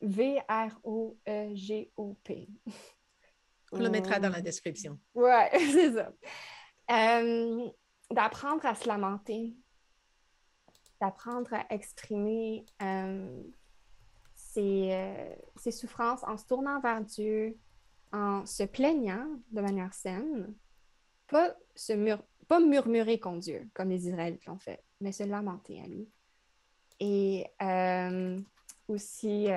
V-R-O-E-G-O-P. 0.03 1.19
On 3.73 3.79
le 3.79 3.88
mettra 3.88 4.19
dans 4.21 4.29
la 4.29 4.43
description. 4.43 4.99
Ouais, 5.15 5.49
c'est 5.53 5.93
ça. 5.95 6.12
Euh, 6.91 7.71
d'apprendre 8.11 8.67
à 8.67 8.75
se 8.75 8.87
lamenter, 8.87 9.57
d'apprendre 11.01 11.55
à 11.55 11.65
exprimer 11.71 12.67
euh, 12.83 13.43
euh, 14.59 15.35
ses, 15.57 15.71
souffrances 15.71 16.23
en 16.25 16.37
se 16.37 16.45
tournant 16.45 16.81
vers 16.81 17.01
Dieu, 17.01 17.59
en 18.12 18.45
se 18.45 18.65
plaignant 18.65 19.27
de 19.51 19.61
manière 19.62 19.95
saine, 19.95 20.55
pas, 21.29 21.55
se 21.75 21.95
pas 22.53 22.61
murmurer 22.61 23.19
contre 23.19 23.38
Dieu, 23.41 23.71
comme 23.73 23.88
les 23.88 24.09
Israélites 24.09 24.45
l'ont 24.45 24.59
fait, 24.59 24.85
mais 25.01 25.12
se 25.12 25.23
lamenter 25.23 25.81
à 25.81 25.87
lui. 25.87 26.07
Et 27.01 27.47
aussi 28.88 29.49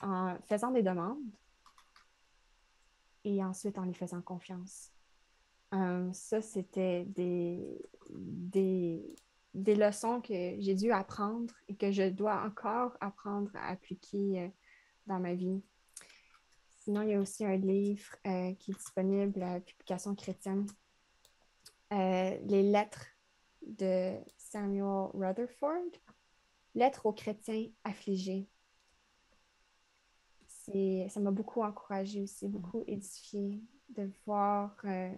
en 0.00 0.36
faisant 0.48 0.70
des 0.70 0.82
demandes, 0.82 1.18
et 3.24 3.44
ensuite 3.44 3.78
en 3.78 3.84
lui 3.84 3.94
faisant 3.94 4.22
confiance. 4.22 4.90
Euh, 5.74 6.10
ça, 6.12 6.40
c'était 6.42 7.04
des, 7.04 7.80
des, 8.10 9.14
des, 9.54 9.74
leçons 9.76 10.20
que 10.20 10.56
j'ai 10.58 10.74
dû 10.74 10.90
apprendre 10.90 11.54
et 11.68 11.76
que 11.76 11.92
je 11.92 12.08
dois 12.08 12.42
encore 12.42 12.96
apprendre 13.00 13.50
à 13.54 13.68
appliquer 13.68 14.40
euh, 14.40 14.48
dans 15.06 15.20
ma 15.20 15.34
vie. 15.34 15.62
Sinon, 16.78 17.02
il 17.02 17.10
y 17.10 17.14
a 17.14 17.20
aussi 17.20 17.44
un 17.44 17.56
livre 17.56 18.16
euh, 18.26 18.52
qui 18.54 18.72
est 18.72 18.74
disponible 18.74 19.42
à 19.42 19.60
publication 19.60 20.14
chrétienne, 20.14 20.66
Les 21.90 22.62
lettres 22.62 23.06
de 23.62 24.16
Samuel 24.36 25.10
Rutherford, 25.14 25.90
Lettres 26.74 27.06
aux 27.06 27.12
chrétiens 27.12 27.66
affligés 27.82 28.48
ça 31.08 31.20
m'a 31.20 31.30
beaucoup 31.30 31.62
encouragée 31.62 32.22
aussi, 32.22 32.48
beaucoup 32.48 32.84
édifiée 32.86 33.60
de 33.88 34.10
voir 34.24 34.76
euh, 34.84 35.12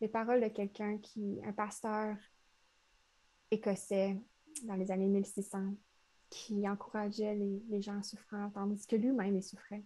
les 0.00 0.08
paroles 0.08 0.42
de 0.42 0.48
quelqu'un 0.48 0.98
qui, 0.98 1.40
un 1.44 1.52
pasteur 1.52 2.16
écossais 3.50 4.20
dans 4.64 4.74
les 4.74 4.90
années 4.90 5.08
1600, 5.08 5.74
qui 6.28 6.68
encourageait 6.68 7.34
les, 7.34 7.80
gens 7.80 8.02
souffrant, 8.02 8.50
tandis 8.50 8.86
que 8.86 8.96
lui-même, 8.96 9.36
il 9.36 9.42
souffrait. 9.42 9.84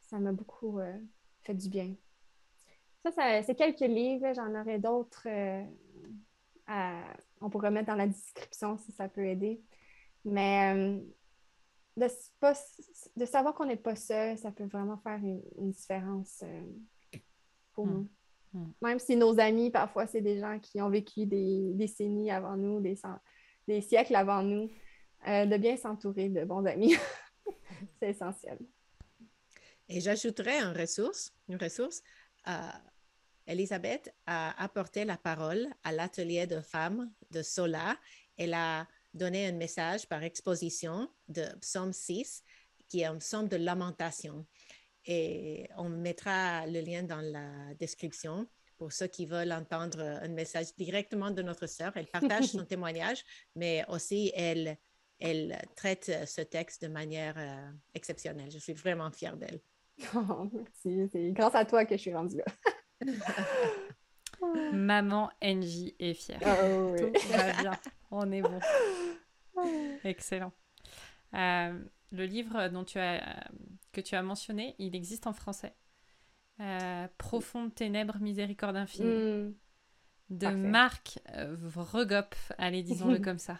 Ça 0.00 0.18
m'a 0.18 0.32
beaucoup 0.32 0.78
euh, 0.78 0.98
fait 1.42 1.54
du 1.54 1.68
bien. 1.68 1.94
Ça, 3.02 3.42
c'est 3.42 3.54
quelques 3.54 3.80
livres. 3.80 4.32
J'en 4.34 4.54
aurais 4.60 4.78
d'autres 4.78 5.26
euh, 6.70 7.02
on 7.40 7.50
pourrait 7.50 7.70
mettre 7.70 7.88
dans 7.88 7.96
la 7.96 8.06
description 8.06 8.76
si 8.78 8.92
ça 8.92 9.08
peut 9.08 9.26
aider. 9.26 9.60
Mais 10.24 11.00
de, 11.96 12.06
de 13.16 13.24
savoir 13.24 13.54
qu'on 13.54 13.66
n'est 13.66 13.76
pas 13.76 13.96
seul, 13.96 14.38
ça 14.38 14.52
peut 14.52 14.66
vraiment 14.66 14.98
faire 14.98 15.18
une, 15.18 15.70
différence 15.70 16.42
euh, 16.42 17.18
pour 17.72 17.86
hmm. 17.86 17.92
nous. 17.92 18.08
Hmm. 18.52 18.72
Même 18.82 18.98
si 18.98 19.16
nos 19.16 19.38
amis, 19.38 19.70
parfois, 19.70 20.06
c'est 20.06 20.20
des 20.20 20.38
gens 20.38 20.58
qui 20.58 20.80
ont 20.80 20.90
vécu 20.90 21.26
des 21.26 21.72
décennies 21.74 22.30
avant 22.30 22.56
nous, 22.56 22.80
des, 22.80 22.96
des 23.66 23.80
siècles 23.80 24.16
avant 24.16 24.42
nous, 24.42 24.70
euh, 25.28 25.46
de 25.46 25.56
bien 25.56 25.76
s'entourer 25.76 26.28
de 26.28 26.44
bons 26.44 26.64
amis, 26.66 26.94
c'est 28.00 28.10
essentiel. 28.10 28.58
Et 29.88 30.00
j'ajouterais 30.00 30.60
une 30.60 30.76
ressource, 30.76 31.32
une 31.48 31.56
ressource. 31.56 32.02
Euh, 32.48 32.52
Elisabeth 33.46 34.14
a 34.26 34.62
apporté 34.62 35.04
la 35.04 35.16
parole 35.16 35.68
à 35.82 35.92
l'atelier 35.92 36.46
de 36.46 36.60
femmes 36.60 37.10
de 37.30 37.42
Sola. 37.42 37.98
Elle 38.36 38.54
a 38.54 38.86
donner 39.14 39.46
un 39.46 39.52
message 39.52 40.08
par 40.08 40.22
exposition 40.22 41.08
de 41.28 41.44
Psaume 41.60 41.92
6, 41.92 42.42
qui 42.88 43.00
est 43.00 43.06
un 43.06 43.18
psaume 43.18 43.48
de 43.48 43.56
lamentation. 43.56 44.46
Et 45.06 45.68
on 45.76 45.88
mettra 45.88 46.66
le 46.66 46.80
lien 46.80 47.02
dans 47.02 47.20
la 47.20 47.74
description 47.74 48.46
pour 48.76 48.92
ceux 48.92 49.06
qui 49.06 49.26
veulent 49.26 49.52
entendre 49.52 50.00
un 50.00 50.28
message 50.28 50.74
directement 50.76 51.30
de 51.30 51.42
notre 51.42 51.66
sœur. 51.66 51.92
Elle 51.96 52.06
partage 52.06 52.46
son 52.46 52.64
témoignage, 52.66 53.24
mais 53.54 53.84
aussi 53.88 54.32
elle, 54.34 54.78
elle 55.18 55.60
traite 55.76 56.10
ce 56.26 56.40
texte 56.40 56.82
de 56.82 56.88
manière 56.88 57.34
euh, 57.36 57.70
exceptionnelle. 57.94 58.50
Je 58.50 58.58
suis 58.58 58.74
vraiment 58.74 59.10
fière 59.10 59.36
d'elle. 59.36 59.60
Oh, 60.14 60.48
merci. 60.50 61.10
C'est 61.12 61.30
grâce 61.32 61.54
à 61.54 61.66
toi 61.66 61.84
que 61.84 61.94
je 61.94 62.00
suis 62.00 62.14
rendue 62.14 62.38
là. 62.38 62.44
Maman 64.72 65.30
NJ 65.42 65.94
est 65.98 66.14
fière. 66.14 66.40
Oh, 66.42 66.94
Tout 66.98 67.28
va 67.28 67.52
bien. 67.62 67.72
On 68.10 68.30
est 68.32 68.42
bon. 68.42 68.60
Excellent. 70.04 70.52
Euh, 71.34 71.78
le 72.10 72.24
livre 72.24 72.68
dont 72.68 72.84
tu 72.84 72.98
as, 72.98 73.50
que 73.92 74.00
tu 74.00 74.14
as 74.14 74.22
mentionné, 74.22 74.74
il 74.78 74.94
existe 74.96 75.26
en 75.26 75.32
français. 75.32 75.74
Euh, 76.60 77.06
Profonde 77.18 77.74
ténèbres, 77.74 78.18
miséricorde 78.20 78.76
infinie. 78.76 79.08
Mm. 79.08 79.54
De 80.30 80.46
Marc 80.46 81.18
Vregop. 81.34 82.34
Allez, 82.58 82.82
disons-le 82.82 83.18
comme 83.20 83.38
ça. 83.38 83.58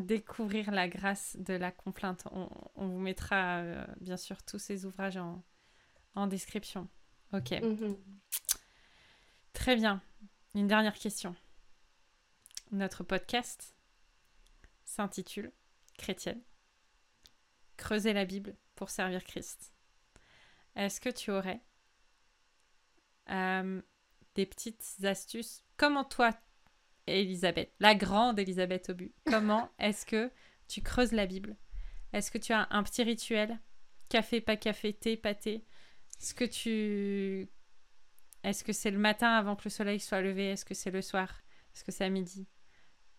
Découvrir 0.00 0.70
la 0.70 0.88
grâce 0.88 1.36
de 1.38 1.54
la 1.54 1.70
complainte. 1.70 2.24
On, 2.32 2.48
vous 2.86 2.98
mettra 2.98 3.58
euh, 3.58 3.84
bien 4.00 4.16
sûr 4.16 4.42
tous 4.42 4.58
ces 4.58 4.84
ouvrages 4.84 5.16
en, 5.16 5.42
en 6.14 6.26
description. 6.26 6.88
Ok. 7.32 7.50
Mm-hmm. 7.50 7.96
Très 9.52 9.76
bien. 9.76 10.02
Une 10.54 10.66
dernière 10.66 10.98
question. 10.98 11.34
Notre 12.72 13.04
podcast 13.04 13.74
s'intitule 14.84 15.50
Chrétienne. 15.96 16.42
Creuser 17.78 18.12
la 18.12 18.26
Bible 18.26 18.54
pour 18.74 18.90
servir 18.90 19.24
Christ. 19.24 19.72
Est-ce 20.76 21.00
que 21.00 21.08
tu 21.08 21.30
aurais 21.30 21.60
euh, 23.30 23.80
des 24.34 24.46
petites 24.46 24.96
astuces? 25.04 25.64
Comment 25.78 26.04
toi, 26.04 26.30
Elisabeth, 27.06 27.72
la 27.80 27.94
grande 27.94 28.38
Elisabeth 28.38 28.90
Aubu, 28.90 29.12
comment 29.26 29.70
est-ce 29.78 30.04
que 30.04 30.30
tu 30.68 30.82
creuses 30.82 31.12
la 31.12 31.26
Bible? 31.26 31.56
Est-ce 32.12 32.30
que 32.30 32.38
tu 32.38 32.52
as 32.52 32.68
un 32.70 32.82
petit 32.82 33.02
rituel? 33.02 33.58
Café, 34.10 34.42
pas 34.42 34.56
café, 34.56 34.92
thé, 34.92 35.16
pas 35.16 35.34
thé 35.34 35.64
Est-ce 36.22 36.34
que 36.34 36.44
tu 36.44 37.48
est-ce 38.44 38.62
que 38.62 38.72
c'est 38.72 38.92
le 38.92 38.98
matin 38.98 39.32
avant 39.32 39.56
que 39.56 39.62
le 39.64 39.70
soleil 39.70 39.98
soit 39.98 40.20
levé? 40.20 40.50
Est-ce 40.50 40.64
que 40.64 40.74
c'est 40.74 40.92
le 40.92 41.02
soir? 41.02 41.42
Est-ce 41.74 41.82
que 41.82 41.90
c'est 41.90 42.04
à 42.04 42.10
midi? 42.10 42.46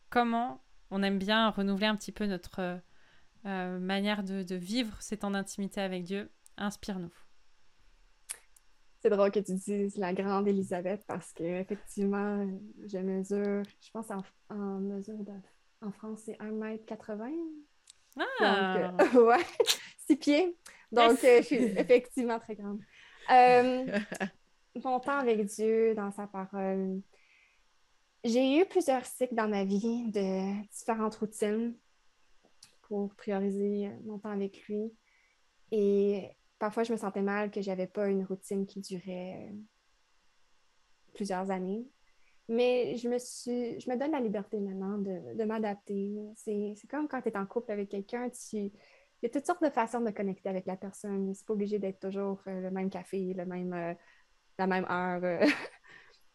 Comment 0.09 0.63
on 0.89 1.03
aime 1.03 1.19
bien 1.19 1.49
renouveler 1.49 1.87
un 1.87 1.97
petit 1.97 2.13
peu 2.13 2.25
notre 2.27 2.79
euh, 3.45 3.79
manière 3.79 4.23
de, 4.23 4.55
vivre 4.55 4.95
ces 5.01 5.17
temps 5.17 5.31
d'intimité 5.31 5.81
avec 5.81 6.03
Dieu 6.03 6.31
Inspire-nous. 6.55 7.13
C'est 9.01 9.09
drôle 9.09 9.31
que 9.31 9.39
tu 9.39 9.53
dises 9.55 9.97
la 9.97 10.13
grande 10.13 10.47
Élisabeth 10.47 11.03
parce 11.05 11.33
qu'effectivement, 11.33 12.47
je 12.85 12.99
mesure, 12.99 13.63
je 13.81 13.91
pense 13.91 14.07
en, 14.49 14.79
mesure 14.79 15.17
de, 15.17 15.33
en 15.81 15.91
France, 15.91 16.21
c'est 16.25 16.37
1m80. 16.37 17.33
Ah! 18.17 18.91
Donc, 18.97 19.15
euh, 19.15 19.25
ouais, 19.27 19.45
6 20.07 20.15
pieds. 20.15 20.57
Donc, 20.93 21.23
euh, 21.23 21.41
je 21.41 21.45
suis 21.45 21.55
effectivement 21.55 22.39
très 22.39 22.55
grande. 22.55 22.79
Mon 23.29 24.99
temps 24.99 25.17
avec 25.17 25.45
Dieu, 25.45 25.93
dans 25.95 26.11
sa 26.11 26.27
parole. 26.27 27.01
J'ai 28.23 28.57
eu 28.59 28.65
plusieurs 28.65 29.05
cycles 29.05 29.35
dans 29.35 29.49
ma 29.49 29.65
vie 29.65 30.09
de 30.11 30.63
différentes 30.71 31.15
routines 31.15 31.75
pour 32.83 33.13
prioriser 33.15 33.89
mon 34.05 34.17
temps 34.17 34.31
avec 34.31 34.65
lui. 34.67 34.93
Et 35.71 36.29
parfois, 36.59 36.83
je 36.83 36.93
me 36.93 36.97
sentais 36.97 37.21
mal 37.21 37.51
que 37.51 37.61
j'avais 37.61 37.87
pas 37.87 38.07
une 38.07 38.23
routine 38.23 38.65
qui 38.65 38.79
durait 38.79 39.49
euh, 39.49 39.53
plusieurs 41.13 41.51
années. 41.51 41.85
Mais 42.49 42.95
je 42.97 43.09
me 43.09 43.17
suis, 43.17 43.79
je 43.79 43.89
me 43.89 43.97
donne 43.97 44.11
la 44.11 44.19
liberté 44.19 44.59
maintenant 44.59 44.97
de, 44.97 45.43
m'adapter. 45.43 46.13
C'est 46.35 46.75
comme 46.89 47.07
quand 47.07 47.21
tu 47.21 47.29
es 47.29 47.37
en 47.37 47.45
couple 47.45 47.71
avec 47.71 47.89
quelqu'un, 47.89 48.29
tu, 48.29 48.71
il 49.23 49.27
y 49.27 49.29
a 49.29 49.29
toutes 49.29 49.45
sortes 49.45 49.63
de 49.63 49.69
façons 49.69 50.01
de 50.01 50.11
connecter 50.11 50.49
avec 50.49 50.65
la 50.65 50.75
personne. 50.75 51.33
C'est 51.33 51.45
pas 51.45 51.53
obligé 51.53 51.79
d'être 51.79 51.99
toujours 51.99 52.41
euh, 52.47 52.61
le 52.61 52.71
même 52.71 52.89
café, 52.89 53.33
le 53.33 53.45
même, 53.45 53.73
euh, 53.73 53.93
la 54.59 54.67
même 54.67 54.85
heure, 54.89 55.49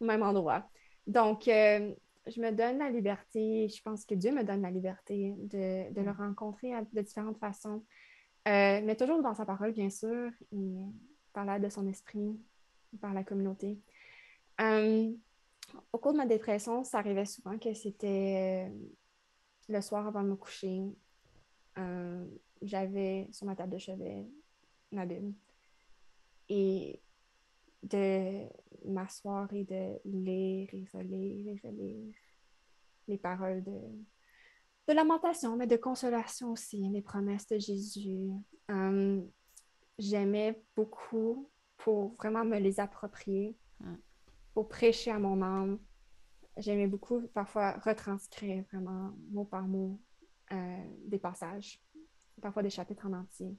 au 0.01 0.05
même 0.05 0.22
endroit. 0.22 0.68
Donc, 1.07 1.44
je 1.46 2.40
me 2.40 2.51
donne 2.51 2.79
la 2.79 2.90
liberté, 2.90 3.68
je 3.68 3.83
pense 3.83 4.05
que 4.05 4.14
Dieu 4.14 4.33
me 4.33 4.42
donne 4.42 4.62
la 4.62 4.70
liberté 4.70 5.35
de, 5.38 5.92
de 5.92 6.01
le 6.01 6.11
rencontrer 6.11 6.72
de 6.92 7.01
différentes 7.01 7.38
façons. 7.38 7.83
Euh, 8.48 8.81
mais 8.83 8.96
toujours 8.96 9.22
dans 9.22 9.35
sa 9.35 9.44
parole, 9.44 9.72
bien 9.72 9.90
sûr, 9.90 10.31
et 10.53 10.77
par 11.35 11.44
l'aide 11.44 11.62
de 11.62 11.68
son 11.68 11.87
esprit, 11.87 12.40
par 13.01 13.12
la 13.12 13.22
communauté. 13.22 13.79
Euh, 14.61 15.12
au 15.92 15.98
cours 15.98 16.12
de 16.12 16.18
ma 16.18 16.27
dépression, 16.27 16.83
ça 16.83 16.98
arrivait 16.98 17.27
souvent 17.27 17.59
que 17.59 17.74
c'était 17.74 18.68
euh, 18.70 18.74
le 19.68 19.81
soir 19.83 20.07
avant 20.07 20.22
de 20.22 20.29
me 20.29 20.37
coucher. 20.37 20.83
J'avais 22.62 23.28
sur 23.32 23.46
ma 23.46 23.54
table 23.54 23.72
de 23.72 23.78
chevet 23.78 24.26
ma 24.92 25.06
Bible. 25.06 25.34
Et 26.48 27.00
de 27.82 28.46
m'asseoir 28.84 29.52
et 29.52 29.64
de 29.64 30.00
lire 30.04 30.68
et 30.72 30.88
relire 30.92 31.48
et 31.48 31.60
relire 31.62 32.14
les 33.06 33.18
paroles 33.18 33.62
de, 33.62 33.78
de 34.88 34.92
lamentation, 34.92 35.56
mais 35.56 35.66
de 35.66 35.76
consolation 35.76 36.52
aussi, 36.52 36.88
les 36.88 37.02
promesses 37.02 37.46
de 37.46 37.58
Jésus. 37.58 38.30
Euh, 38.70 39.22
j'aimais 39.98 40.62
beaucoup 40.74 41.50
pour 41.76 42.14
vraiment 42.16 42.44
me 42.44 42.58
les 42.58 42.80
approprier, 42.80 43.56
pour 44.52 44.68
prêcher 44.68 45.10
à 45.10 45.18
mon 45.18 45.40
âme. 45.42 45.78
J'aimais 46.56 46.88
beaucoup 46.88 47.22
parfois 47.28 47.78
retranscrire 47.78 48.64
vraiment 48.72 49.12
mot 49.30 49.44
par 49.44 49.66
mot 49.66 50.00
euh, 50.52 50.84
des 51.06 51.18
passages, 51.18 51.80
parfois 52.40 52.62
des 52.62 52.70
chapitres 52.70 53.07
en 53.07 53.12
entier. 53.12 53.57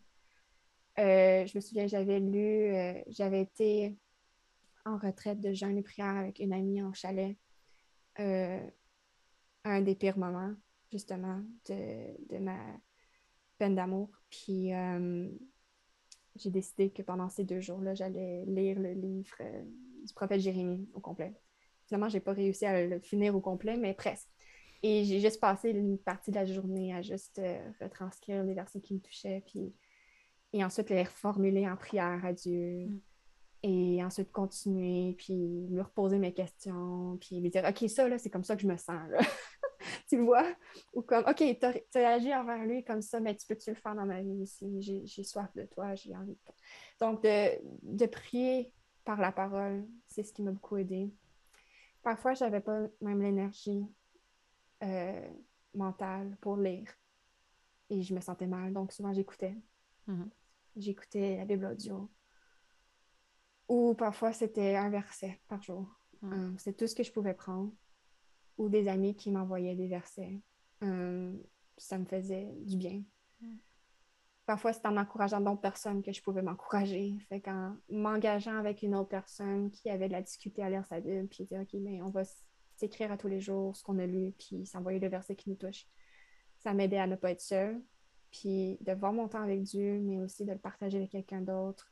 Euh, 0.99 1.45
je 1.45 1.57
me 1.57 1.61
souviens, 1.61 1.87
j'avais 1.87 2.19
lu, 2.19 2.73
j'avais 3.07 3.41
été 3.41 3.97
en 4.85 4.97
retraite 4.97 5.39
de 5.39 5.53
jeûne 5.53 5.77
et 5.77 5.83
prière 5.83 6.15
avec 6.15 6.39
une 6.39 6.53
amie 6.53 6.81
en 6.81 6.93
chalet. 6.93 7.37
un 8.17 9.81
des 9.81 9.95
pires 9.95 10.17
moments 10.17 10.55
justement, 10.91 11.41
de, 11.67 12.37
ma 12.39 12.57
peine 13.57 13.75
d'amour. 13.75 14.09
Puis 14.29 14.73
euh, 14.73 15.29
j'ai 16.35 16.49
décidé 16.49 16.89
que 16.91 17.01
pendant 17.01 17.29
ces 17.29 17.43
deux 17.43 17.61
jours-là, 17.61 17.93
j'allais 17.93 18.45
lire 18.45 18.79
le 18.79 18.93
livre 18.93 19.35
euh, 19.41 19.63
du 20.05 20.13
prophète 20.13 20.41
Jérémie 20.41 20.87
au 20.93 20.99
complet. 20.99 21.33
Finalement, 21.87 22.09
je 22.09 22.15
n'ai 22.15 22.21
pas 22.21 22.33
réussi 22.33 22.65
à 22.65 22.85
le 22.85 22.99
finir 22.99 23.35
au 23.35 23.41
complet, 23.41 23.77
mais 23.77 23.93
presque. 23.93 24.29
Et 24.81 25.03
j'ai 25.03 25.19
juste 25.19 25.39
passé 25.39 25.71
une 25.71 25.97
partie 25.97 26.31
de 26.31 26.35
la 26.35 26.45
journée 26.45 26.93
à 26.93 27.01
juste 27.01 27.39
euh, 27.39 27.59
retranscrire 27.81 28.43
les 28.43 28.53
versets 28.53 28.79
qui 28.79 28.93
me 28.93 28.99
touchaient, 28.99 29.43
puis 29.45 29.73
et 30.53 30.63
ensuite 30.63 30.89
les 30.89 31.03
reformuler 31.03 31.67
en 31.67 31.75
prière 31.75 32.23
à 32.23 32.33
Dieu. 32.33 32.87
Mm. 32.87 32.99
Et 33.61 34.01
ensuite 34.05 34.31
continuer, 34.31 35.15
puis 35.17 35.35
me 35.69 35.81
reposer 35.81 36.17
mes 36.17 36.33
questions, 36.33 37.17
puis 37.19 37.41
me 37.41 37.49
dire, 37.49 37.65
OK, 37.67 37.89
ça, 37.89 38.07
là, 38.07 38.17
c'est 38.17 38.29
comme 38.29 38.45
ça 38.45 38.55
que 38.55 38.61
je 38.61 38.67
me 38.67 38.77
sens. 38.77 39.01
Là. 39.09 39.19
tu 40.09 40.17
vois? 40.23 40.45
Ou 40.93 41.01
comme, 41.01 41.25
OK, 41.27 41.43
tu 41.59 41.97
as, 41.97 42.09
agi 42.09 42.33
envers 42.33 42.65
lui 42.65 42.85
comme 42.85 43.01
ça, 43.01 43.19
mais 43.19 43.35
tu 43.35 43.45
peux-tu 43.45 43.71
le 43.71 43.75
faire 43.75 43.95
dans 43.95 44.05
ma 44.05 44.21
vie 44.21 44.41
aussi? 44.41 44.81
J'ai 45.05 45.23
soif 45.25 45.53
de 45.55 45.63
toi, 45.65 45.93
j'ai 45.95 46.15
envie 46.15 46.35
de 46.35 46.39
toi. 46.45 46.55
Donc, 47.01 47.21
de, 47.21 48.05
prier 48.05 48.73
par 49.03 49.19
la 49.19 49.33
parole, 49.33 49.85
c'est 50.07 50.23
ce 50.23 50.31
qui 50.31 50.41
m'a 50.41 50.51
beaucoup 50.51 50.77
aidé. 50.77 51.11
Parfois, 52.01 52.33
je 52.35 52.45
n'avais 52.45 52.61
pas 52.61 52.79
même 53.01 53.21
l'énergie 53.21 53.85
euh, 54.83 55.27
mentale 55.73 56.37
pour 56.41 56.57
lire. 56.57 56.91
Et 57.89 58.01
je 58.01 58.13
me 58.13 58.21
sentais 58.21 58.47
mal, 58.47 58.73
donc 58.73 58.91
souvent 58.91 59.13
j'écoutais. 59.13 59.55
Mm-hmm. 60.07 60.29
J'écoutais 60.77 61.37
la 61.37 61.45
Bible 61.45 61.65
audio. 61.65 62.09
Ou 63.67 63.93
parfois, 63.93 64.33
c'était 64.33 64.75
un 64.75 64.89
verset 64.89 65.39
par 65.47 65.61
jour. 65.61 65.87
Mm. 66.21 66.33
Euh, 66.33 66.51
c'est 66.57 66.75
tout 66.75 66.87
ce 66.87 66.95
que 66.95 67.03
je 67.03 67.11
pouvais 67.11 67.33
prendre 67.33 67.71
ou 68.57 68.67
des 68.67 68.87
amis 68.87 69.15
qui 69.15 69.31
m'envoyaient 69.31 69.75
des 69.75 69.87
versets. 69.87 70.41
Euh, 70.83 71.33
ça 71.77 71.97
me 71.97 72.05
faisait 72.05 72.51
du 72.61 72.77
bien. 72.77 73.03
Mm. 73.41 73.55
Parfois, 74.45 74.73
c'est 74.73 74.85
en 74.87 74.97
encourageant 74.97 75.39
d'autres 75.39 75.61
personnes 75.61 76.01
que 76.01 76.11
je 76.11 76.21
pouvais 76.23 76.41
m'encourager. 76.41 77.15
Fait 77.29 77.39
qu'en 77.39 77.77
m'engageant 77.89 78.57
avec 78.57 78.81
une 78.81 78.95
autre 78.95 79.09
personne 79.09 79.69
qui 79.69 79.89
avait 79.89 80.07
de 80.07 80.13
la 80.13 80.23
difficulté 80.23 80.63
à 80.63 80.69
lire 80.69 80.85
sa 80.87 80.99
Bible, 80.99 81.27
puis 81.27 81.45
dire, 81.45 81.61
OK, 81.61 81.73
mais 81.79 82.01
on 82.01 82.09
va 82.09 82.23
s'écrire 82.79 83.11
à 83.11 83.17
tous 83.17 83.27
les 83.27 83.41
jours 83.41 83.75
ce 83.75 83.83
qu'on 83.83 83.99
a 83.99 84.05
lu, 84.05 84.33
puis 84.37 84.65
s'envoyer 84.65 84.99
le 84.99 85.07
verset 85.07 85.35
qui 85.35 85.49
nous 85.49 85.55
touche. 85.55 85.85
Ça 86.57 86.73
m'aidait 86.73 86.97
à 86.97 87.07
ne 87.07 87.15
pas 87.15 87.31
être 87.31 87.41
seule, 87.41 87.81
puis 88.31 88.77
de 88.81 88.91
voir 88.93 89.13
mon 89.13 89.27
temps 89.27 89.41
avec 89.41 89.61
Dieu, 89.63 89.99
mais 89.99 90.19
aussi 90.19 90.45
de 90.45 90.51
le 90.51 90.59
partager 90.59 90.97
avec 90.97 91.11
quelqu'un 91.11 91.41
d'autre. 91.41 91.91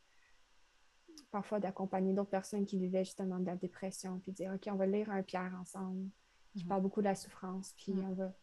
Parfois, 1.31 1.59
d'accompagner 1.59 2.13
d'autres 2.13 2.29
personnes 2.29 2.65
qui 2.65 2.77
vivaient 2.77 3.03
justement 3.03 3.39
de 3.39 3.45
la 3.45 3.55
dépression, 3.55 4.19
puis 4.19 4.31
dire, 4.31 4.53
OK, 4.53 4.67
on 4.71 4.75
va 4.75 4.85
lire 4.85 5.09
un 5.09 5.23
Pierre 5.23 5.55
ensemble. 5.59 6.09
Je 6.55 6.65
parle 6.65 6.81
beaucoup 6.81 7.01
de 7.01 7.07
la 7.07 7.15
souffrance. 7.15 7.73
Puis 7.77 7.93
on 7.93 8.13
va, 8.13 8.33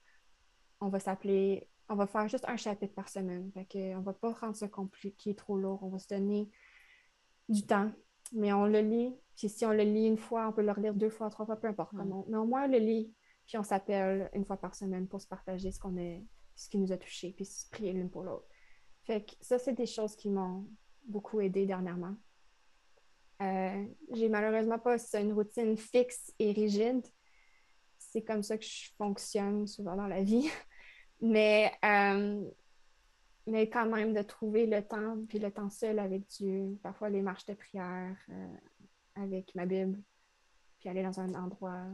on 0.81 0.89
va 0.89 1.01
s'appeler, 1.01 1.69
on 1.89 1.95
va 1.95 2.07
faire 2.07 2.29
juste 2.29 2.45
un 2.49 2.57
chapitre 2.57 2.95
par 2.95 3.09
semaine. 3.09 3.51
Fait 3.53 3.65
que 3.65 3.97
on 3.97 4.01
va 4.01 4.13
pas 4.13 4.33
rendre 4.33 4.57
ça 4.57 4.69
compliqué, 4.69 5.35
trop 5.35 5.57
lourd. 5.57 5.83
On 5.83 5.89
va 5.89 5.99
se 5.99 6.09
donner 6.09 6.49
du 7.49 7.67
temps. 7.67 7.91
Mais 8.33 8.53
on 8.53 8.67
le 8.67 8.81
lit. 8.81 9.15
Puis 9.37 9.49
si 9.49 9.65
on 9.67 9.71
le 9.71 9.83
lit 9.83 10.07
une 10.07 10.17
fois, 10.17 10.49
on 10.49 10.53
peut 10.53 10.63
le 10.63 10.73
relire 10.73 10.95
deux 10.95 11.11
fois, 11.11 11.31
trois 11.31 11.47
fois, 11.47 11.57
peu 11.57 11.69
importe 11.69 11.91
comment. 11.97 12.25
Mais 12.29 12.37
au 12.37 12.45
moins, 12.45 12.65
on 12.65 12.69
le 12.69 12.79
lit. 12.79 13.13
Puis 13.47 13.59
on 13.59 13.63
s'appelle 13.63 14.31
une 14.33 14.45
fois 14.45 14.57
par 14.57 14.75
semaine 14.75 15.07
pour 15.07 15.21
se 15.21 15.27
partager 15.27 15.71
ce 15.71 15.79
qu'on 15.79 15.97
est, 15.97 16.25
ce 16.55 16.69
qui 16.69 16.79
nous 16.79 16.93
a 16.93 16.97
touché, 16.97 17.33
puis 17.33 17.45
se 17.45 17.69
prier 17.69 17.93
l'une 17.93 18.11
pour 18.11 18.23
l'autre. 18.23 18.47
Fait 19.03 19.25
que 19.25 19.33
ça, 19.41 19.59
c'est 19.59 19.75
des 19.75 19.87
choses 19.87 20.17
qui 20.17 20.31
m'ont 20.31 20.67
beaucoup 21.07 21.41
aidé 21.41 21.67
dernièrement. 21.67 22.17
Euh, 23.43 23.85
j'ai 24.13 24.29
malheureusement 24.29 24.79
pas 24.79 24.97
une 25.21 25.33
routine 25.33 25.77
fixe 25.77 26.33
et 26.39 26.53
rigide 26.53 27.03
c'est 28.15 28.23
comme 28.23 28.45
ça 28.45 28.57
que 28.57 28.65
je 28.65 28.91
fonctionne 28.97 29.67
souvent 29.67 29.97
dans 29.97 30.07
la 30.07 30.23
vie. 30.23 30.49
Mais, 31.21 31.73
euh, 31.85 32.45
mais 33.47 33.69
quand 33.69 33.87
même, 33.87 34.15
de 34.15 34.23
trouver 34.23 34.67
le 34.67 34.83
temps, 34.83 35.19
puis 35.29 35.39
le 35.39 35.51
temps 35.51 35.71
seul 35.71 35.99
avec 35.99 36.27
Dieu, 36.29 36.79
parfois 36.83 37.11
les 37.11 37.23
marches 37.23 37.47
de 37.47 37.55
prière 37.55 38.17
euh, 38.31 38.57
avec 39.15 39.55
ma 39.55 39.67
Bible, 39.67 40.01
puis 40.81 40.89
aller 40.89 41.03
dans 41.03 41.21
un 41.21 41.35
endroit 41.35 41.85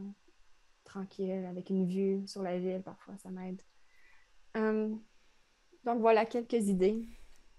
tranquille, 0.83 1.45
avec 1.45 1.69
une 1.69 1.87
vue 1.87 2.27
sur 2.27 2.41
la 2.41 2.57
ville, 2.59 2.81
parfois 2.81 3.17
ça 3.17 3.29
m'aide. 3.29 3.61
Euh, 4.57 4.93
donc 5.83 5.99
voilà 5.99 6.25
quelques 6.25 6.67
idées, 6.67 7.07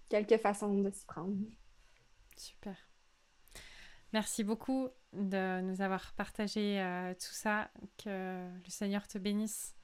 quelques 0.08 0.38
façons 0.38 0.74
de 0.74 0.90
s'y 0.90 1.04
prendre. 1.06 1.36
Super. 2.36 2.76
Merci 4.12 4.44
beaucoup 4.44 4.88
de 5.12 5.62
nous 5.62 5.80
avoir 5.80 6.12
partagé 6.14 6.80
euh, 6.80 7.14
tout 7.14 7.32
ça. 7.32 7.70
Que 7.96 8.48
le 8.52 8.70
Seigneur 8.70 9.08
te 9.08 9.18
bénisse 9.18 9.74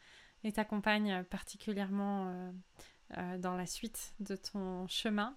et 0.44 0.52
t'accompagne 0.52 1.24
particulièrement 1.24 2.28
euh, 2.28 2.52
dans 3.38 3.54
la 3.54 3.66
suite 3.66 4.14
de 4.20 4.36
ton 4.36 4.86
chemin. 4.86 5.36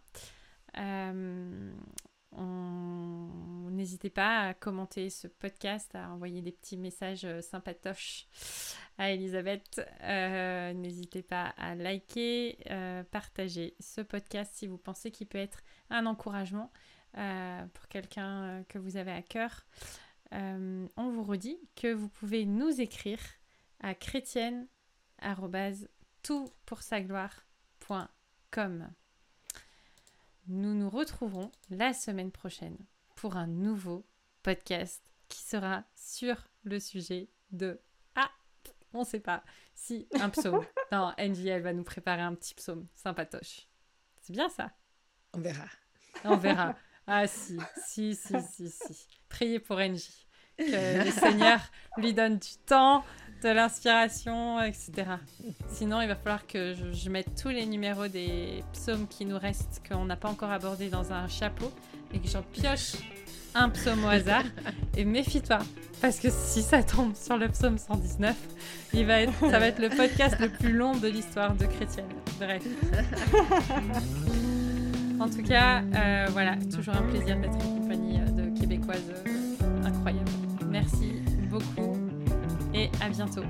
N'hésitez 3.71 4.09
pas 4.09 4.47
à 4.47 4.53
commenter 4.53 5.09
ce 5.09 5.27
podcast, 5.27 5.95
à 5.95 6.09
envoyer 6.11 6.41
des 6.41 6.51
petits 6.51 6.77
messages 6.77 7.27
sympatoches 7.41 8.27
à 8.97 9.11
Elisabeth. 9.11 9.81
N'hésitez 10.03 11.21
pas 11.21 11.53
à 11.57 11.75
liker, 11.75 12.57
partager 13.11 13.75
ce 13.79 14.01
podcast 14.01 14.51
si 14.55 14.67
vous 14.67 14.77
pensez 14.77 15.11
qu'il 15.11 15.27
peut 15.27 15.37
être 15.37 15.61
un 15.89 16.05
encouragement. 16.05 16.71
Euh, 17.17 17.65
pour 17.73 17.89
quelqu'un 17.89 18.43
euh, 18.43 18.63
que 18.69 18.77
vous 18.77 18.95
avez 18.95 19.11
à 19.11 19.21
cœur. 19.21 19.65
Euh, 20.33 20.87
on 20.95 21.09
vous 21.09 21.23
redit 21.23 21.59
que 21.75 21.91
vous 21.91 22.07
pouvez 22.07 22.45
nous 22.45 22.79
écrire 22.79 23.19
à 23.81 23.93
chrétienne 23.93 24.67
Nous 30.47 30.73
nous 30.73 30.89
retrouverons 30.89 31.51
la 31.69 31.93
semaine 31.93 32.31
prochaine 32.31 32.77
pour 33.15 33.37
un 33.37 33.47
nouveau 33.47 34.05
podcast 34.43 35.01
qui 35.27 35.41
sera 35.41 35.83
sur 35.95 36.35
le 36.63 36.79
sujet 36.79 37.29
de 37.51 37.79
Ah, 38.15 38.29
on 38.93 38.99
ne 38.99 39.05
sait 39.05 39.19
pas 39.19 39.43
si 39.73 40.07
un 40.19 40.29
psaume. 40.29 40.65
non, 40.91 41.13
Angie, 41.17 41.47
elle 41.47 41.61
va 41.61 41.73
nous 41.73 41.83
préparer 41.83 42.21
un 42.21 42.35
petit 42.35 42.53
psaume 42.53 42.87
sympatoche. 42.95 43.67
C'est 44.21 44.33
bien 44.33 44.49
ça. 44.49 44.71
On 45.33 45.39
verra. 45.39 45.65
On 46.23 46.35
verra. 46.37 46.75
Ah 47.07 47.27
si, 47.27 47.57
si, 47.87 48.15
si, 48.15 48.41
si, 48.41 48.69
si. 48.69 49.07
Priez 49.29 49.59
pour 49.59 49.77
Angie. 49.77 50.27
Que 50.57 51.03
le 51.03 51.11
Seigneur 51.11 51.59
lui 51.97 52.13
donne 52.13 52.37
du 52.37 52.55
temps 52.65 53.03
de 53.41 53.49
l'inspiration, 53.49 54.61
etc. 54.61 54.91
Sinon, 55.67 56.01
il 56.01 56.07
va 56.07 56.15
falloir 56.15 56.45
que 56.47 56.75
je, 56.93 57.09
mette 57.09 57.41
tous 57.41 57.49
les 57.49 57.65
numéros 57.65 58.07
des 58.07 58.63
psaumes 58.73 59.07
qui 59.07 59.25
nous 59.25 59.37
restent, 59.37 59.81
qu'on 59.87 60.05
n'a 60.05 60.15
pas 60.15 60.29
encore 60.29 60.51
abordés 60.51 60.89
dans 60.89 61.11
un 61.11 61.27
chapeau, 61.27 61.71
et 62.13 62.19
que 62.19 62.27
j'en 62.27 62.43
pioche 62.43 62.93
un 63.53 63.69
psaume 63.69 64.05
au 64.05 64.07
hasard. 64.07 64.43
Et 64.97 65.05
méfie-toi, 65.05 65.59
parce 66.01 66.19
que 66.19 66.29
si 66.29 66.61
ça 66.61 66.83
tombe 66.83 67.15
sur 67.15 67.37
le 67.37 67.49
psaume 67.49 67.77
119, 67.77 68.35
il 68.93 69.05
va 69.05 69.21
être, 69.21 69.39
ça 69.39 69.59
va 69.59 69.67
être 69.67 69.79
le 69.79 69.89
podcast 69.89 70.37
le 70.39 70.49
plus 70.49 70.73
long 70.73 70.95
de 70.95 71.07
l'histoire 71.07 71.55
de 71.55 71.65
Chrétienne. 71.65 72.09
Bref. 72.39 72.63
En 75.19 75.29
tout 75.29 75.43
cas, 75.43 75.83
euh, 75.95 76.25
voilà, 76.31 76.55
toujours 76.75 76.95
un 76.95 77.03
plaisir 77.03 77.39
d'être 77.39 77.55
en 77.55 77.77
compagnie 77.79 78.19
euh, 78.19 78.31
de 78.31 78.59
Québécoises 78.59 79.03
euh, 79.27 79.85
incroyables. 79.85 80.31
Merci 80.67 81.21
beaucoup 81.47 82.00
et 82.73 82.89
à 83.01 83.09
bientôt. 83.09 83.43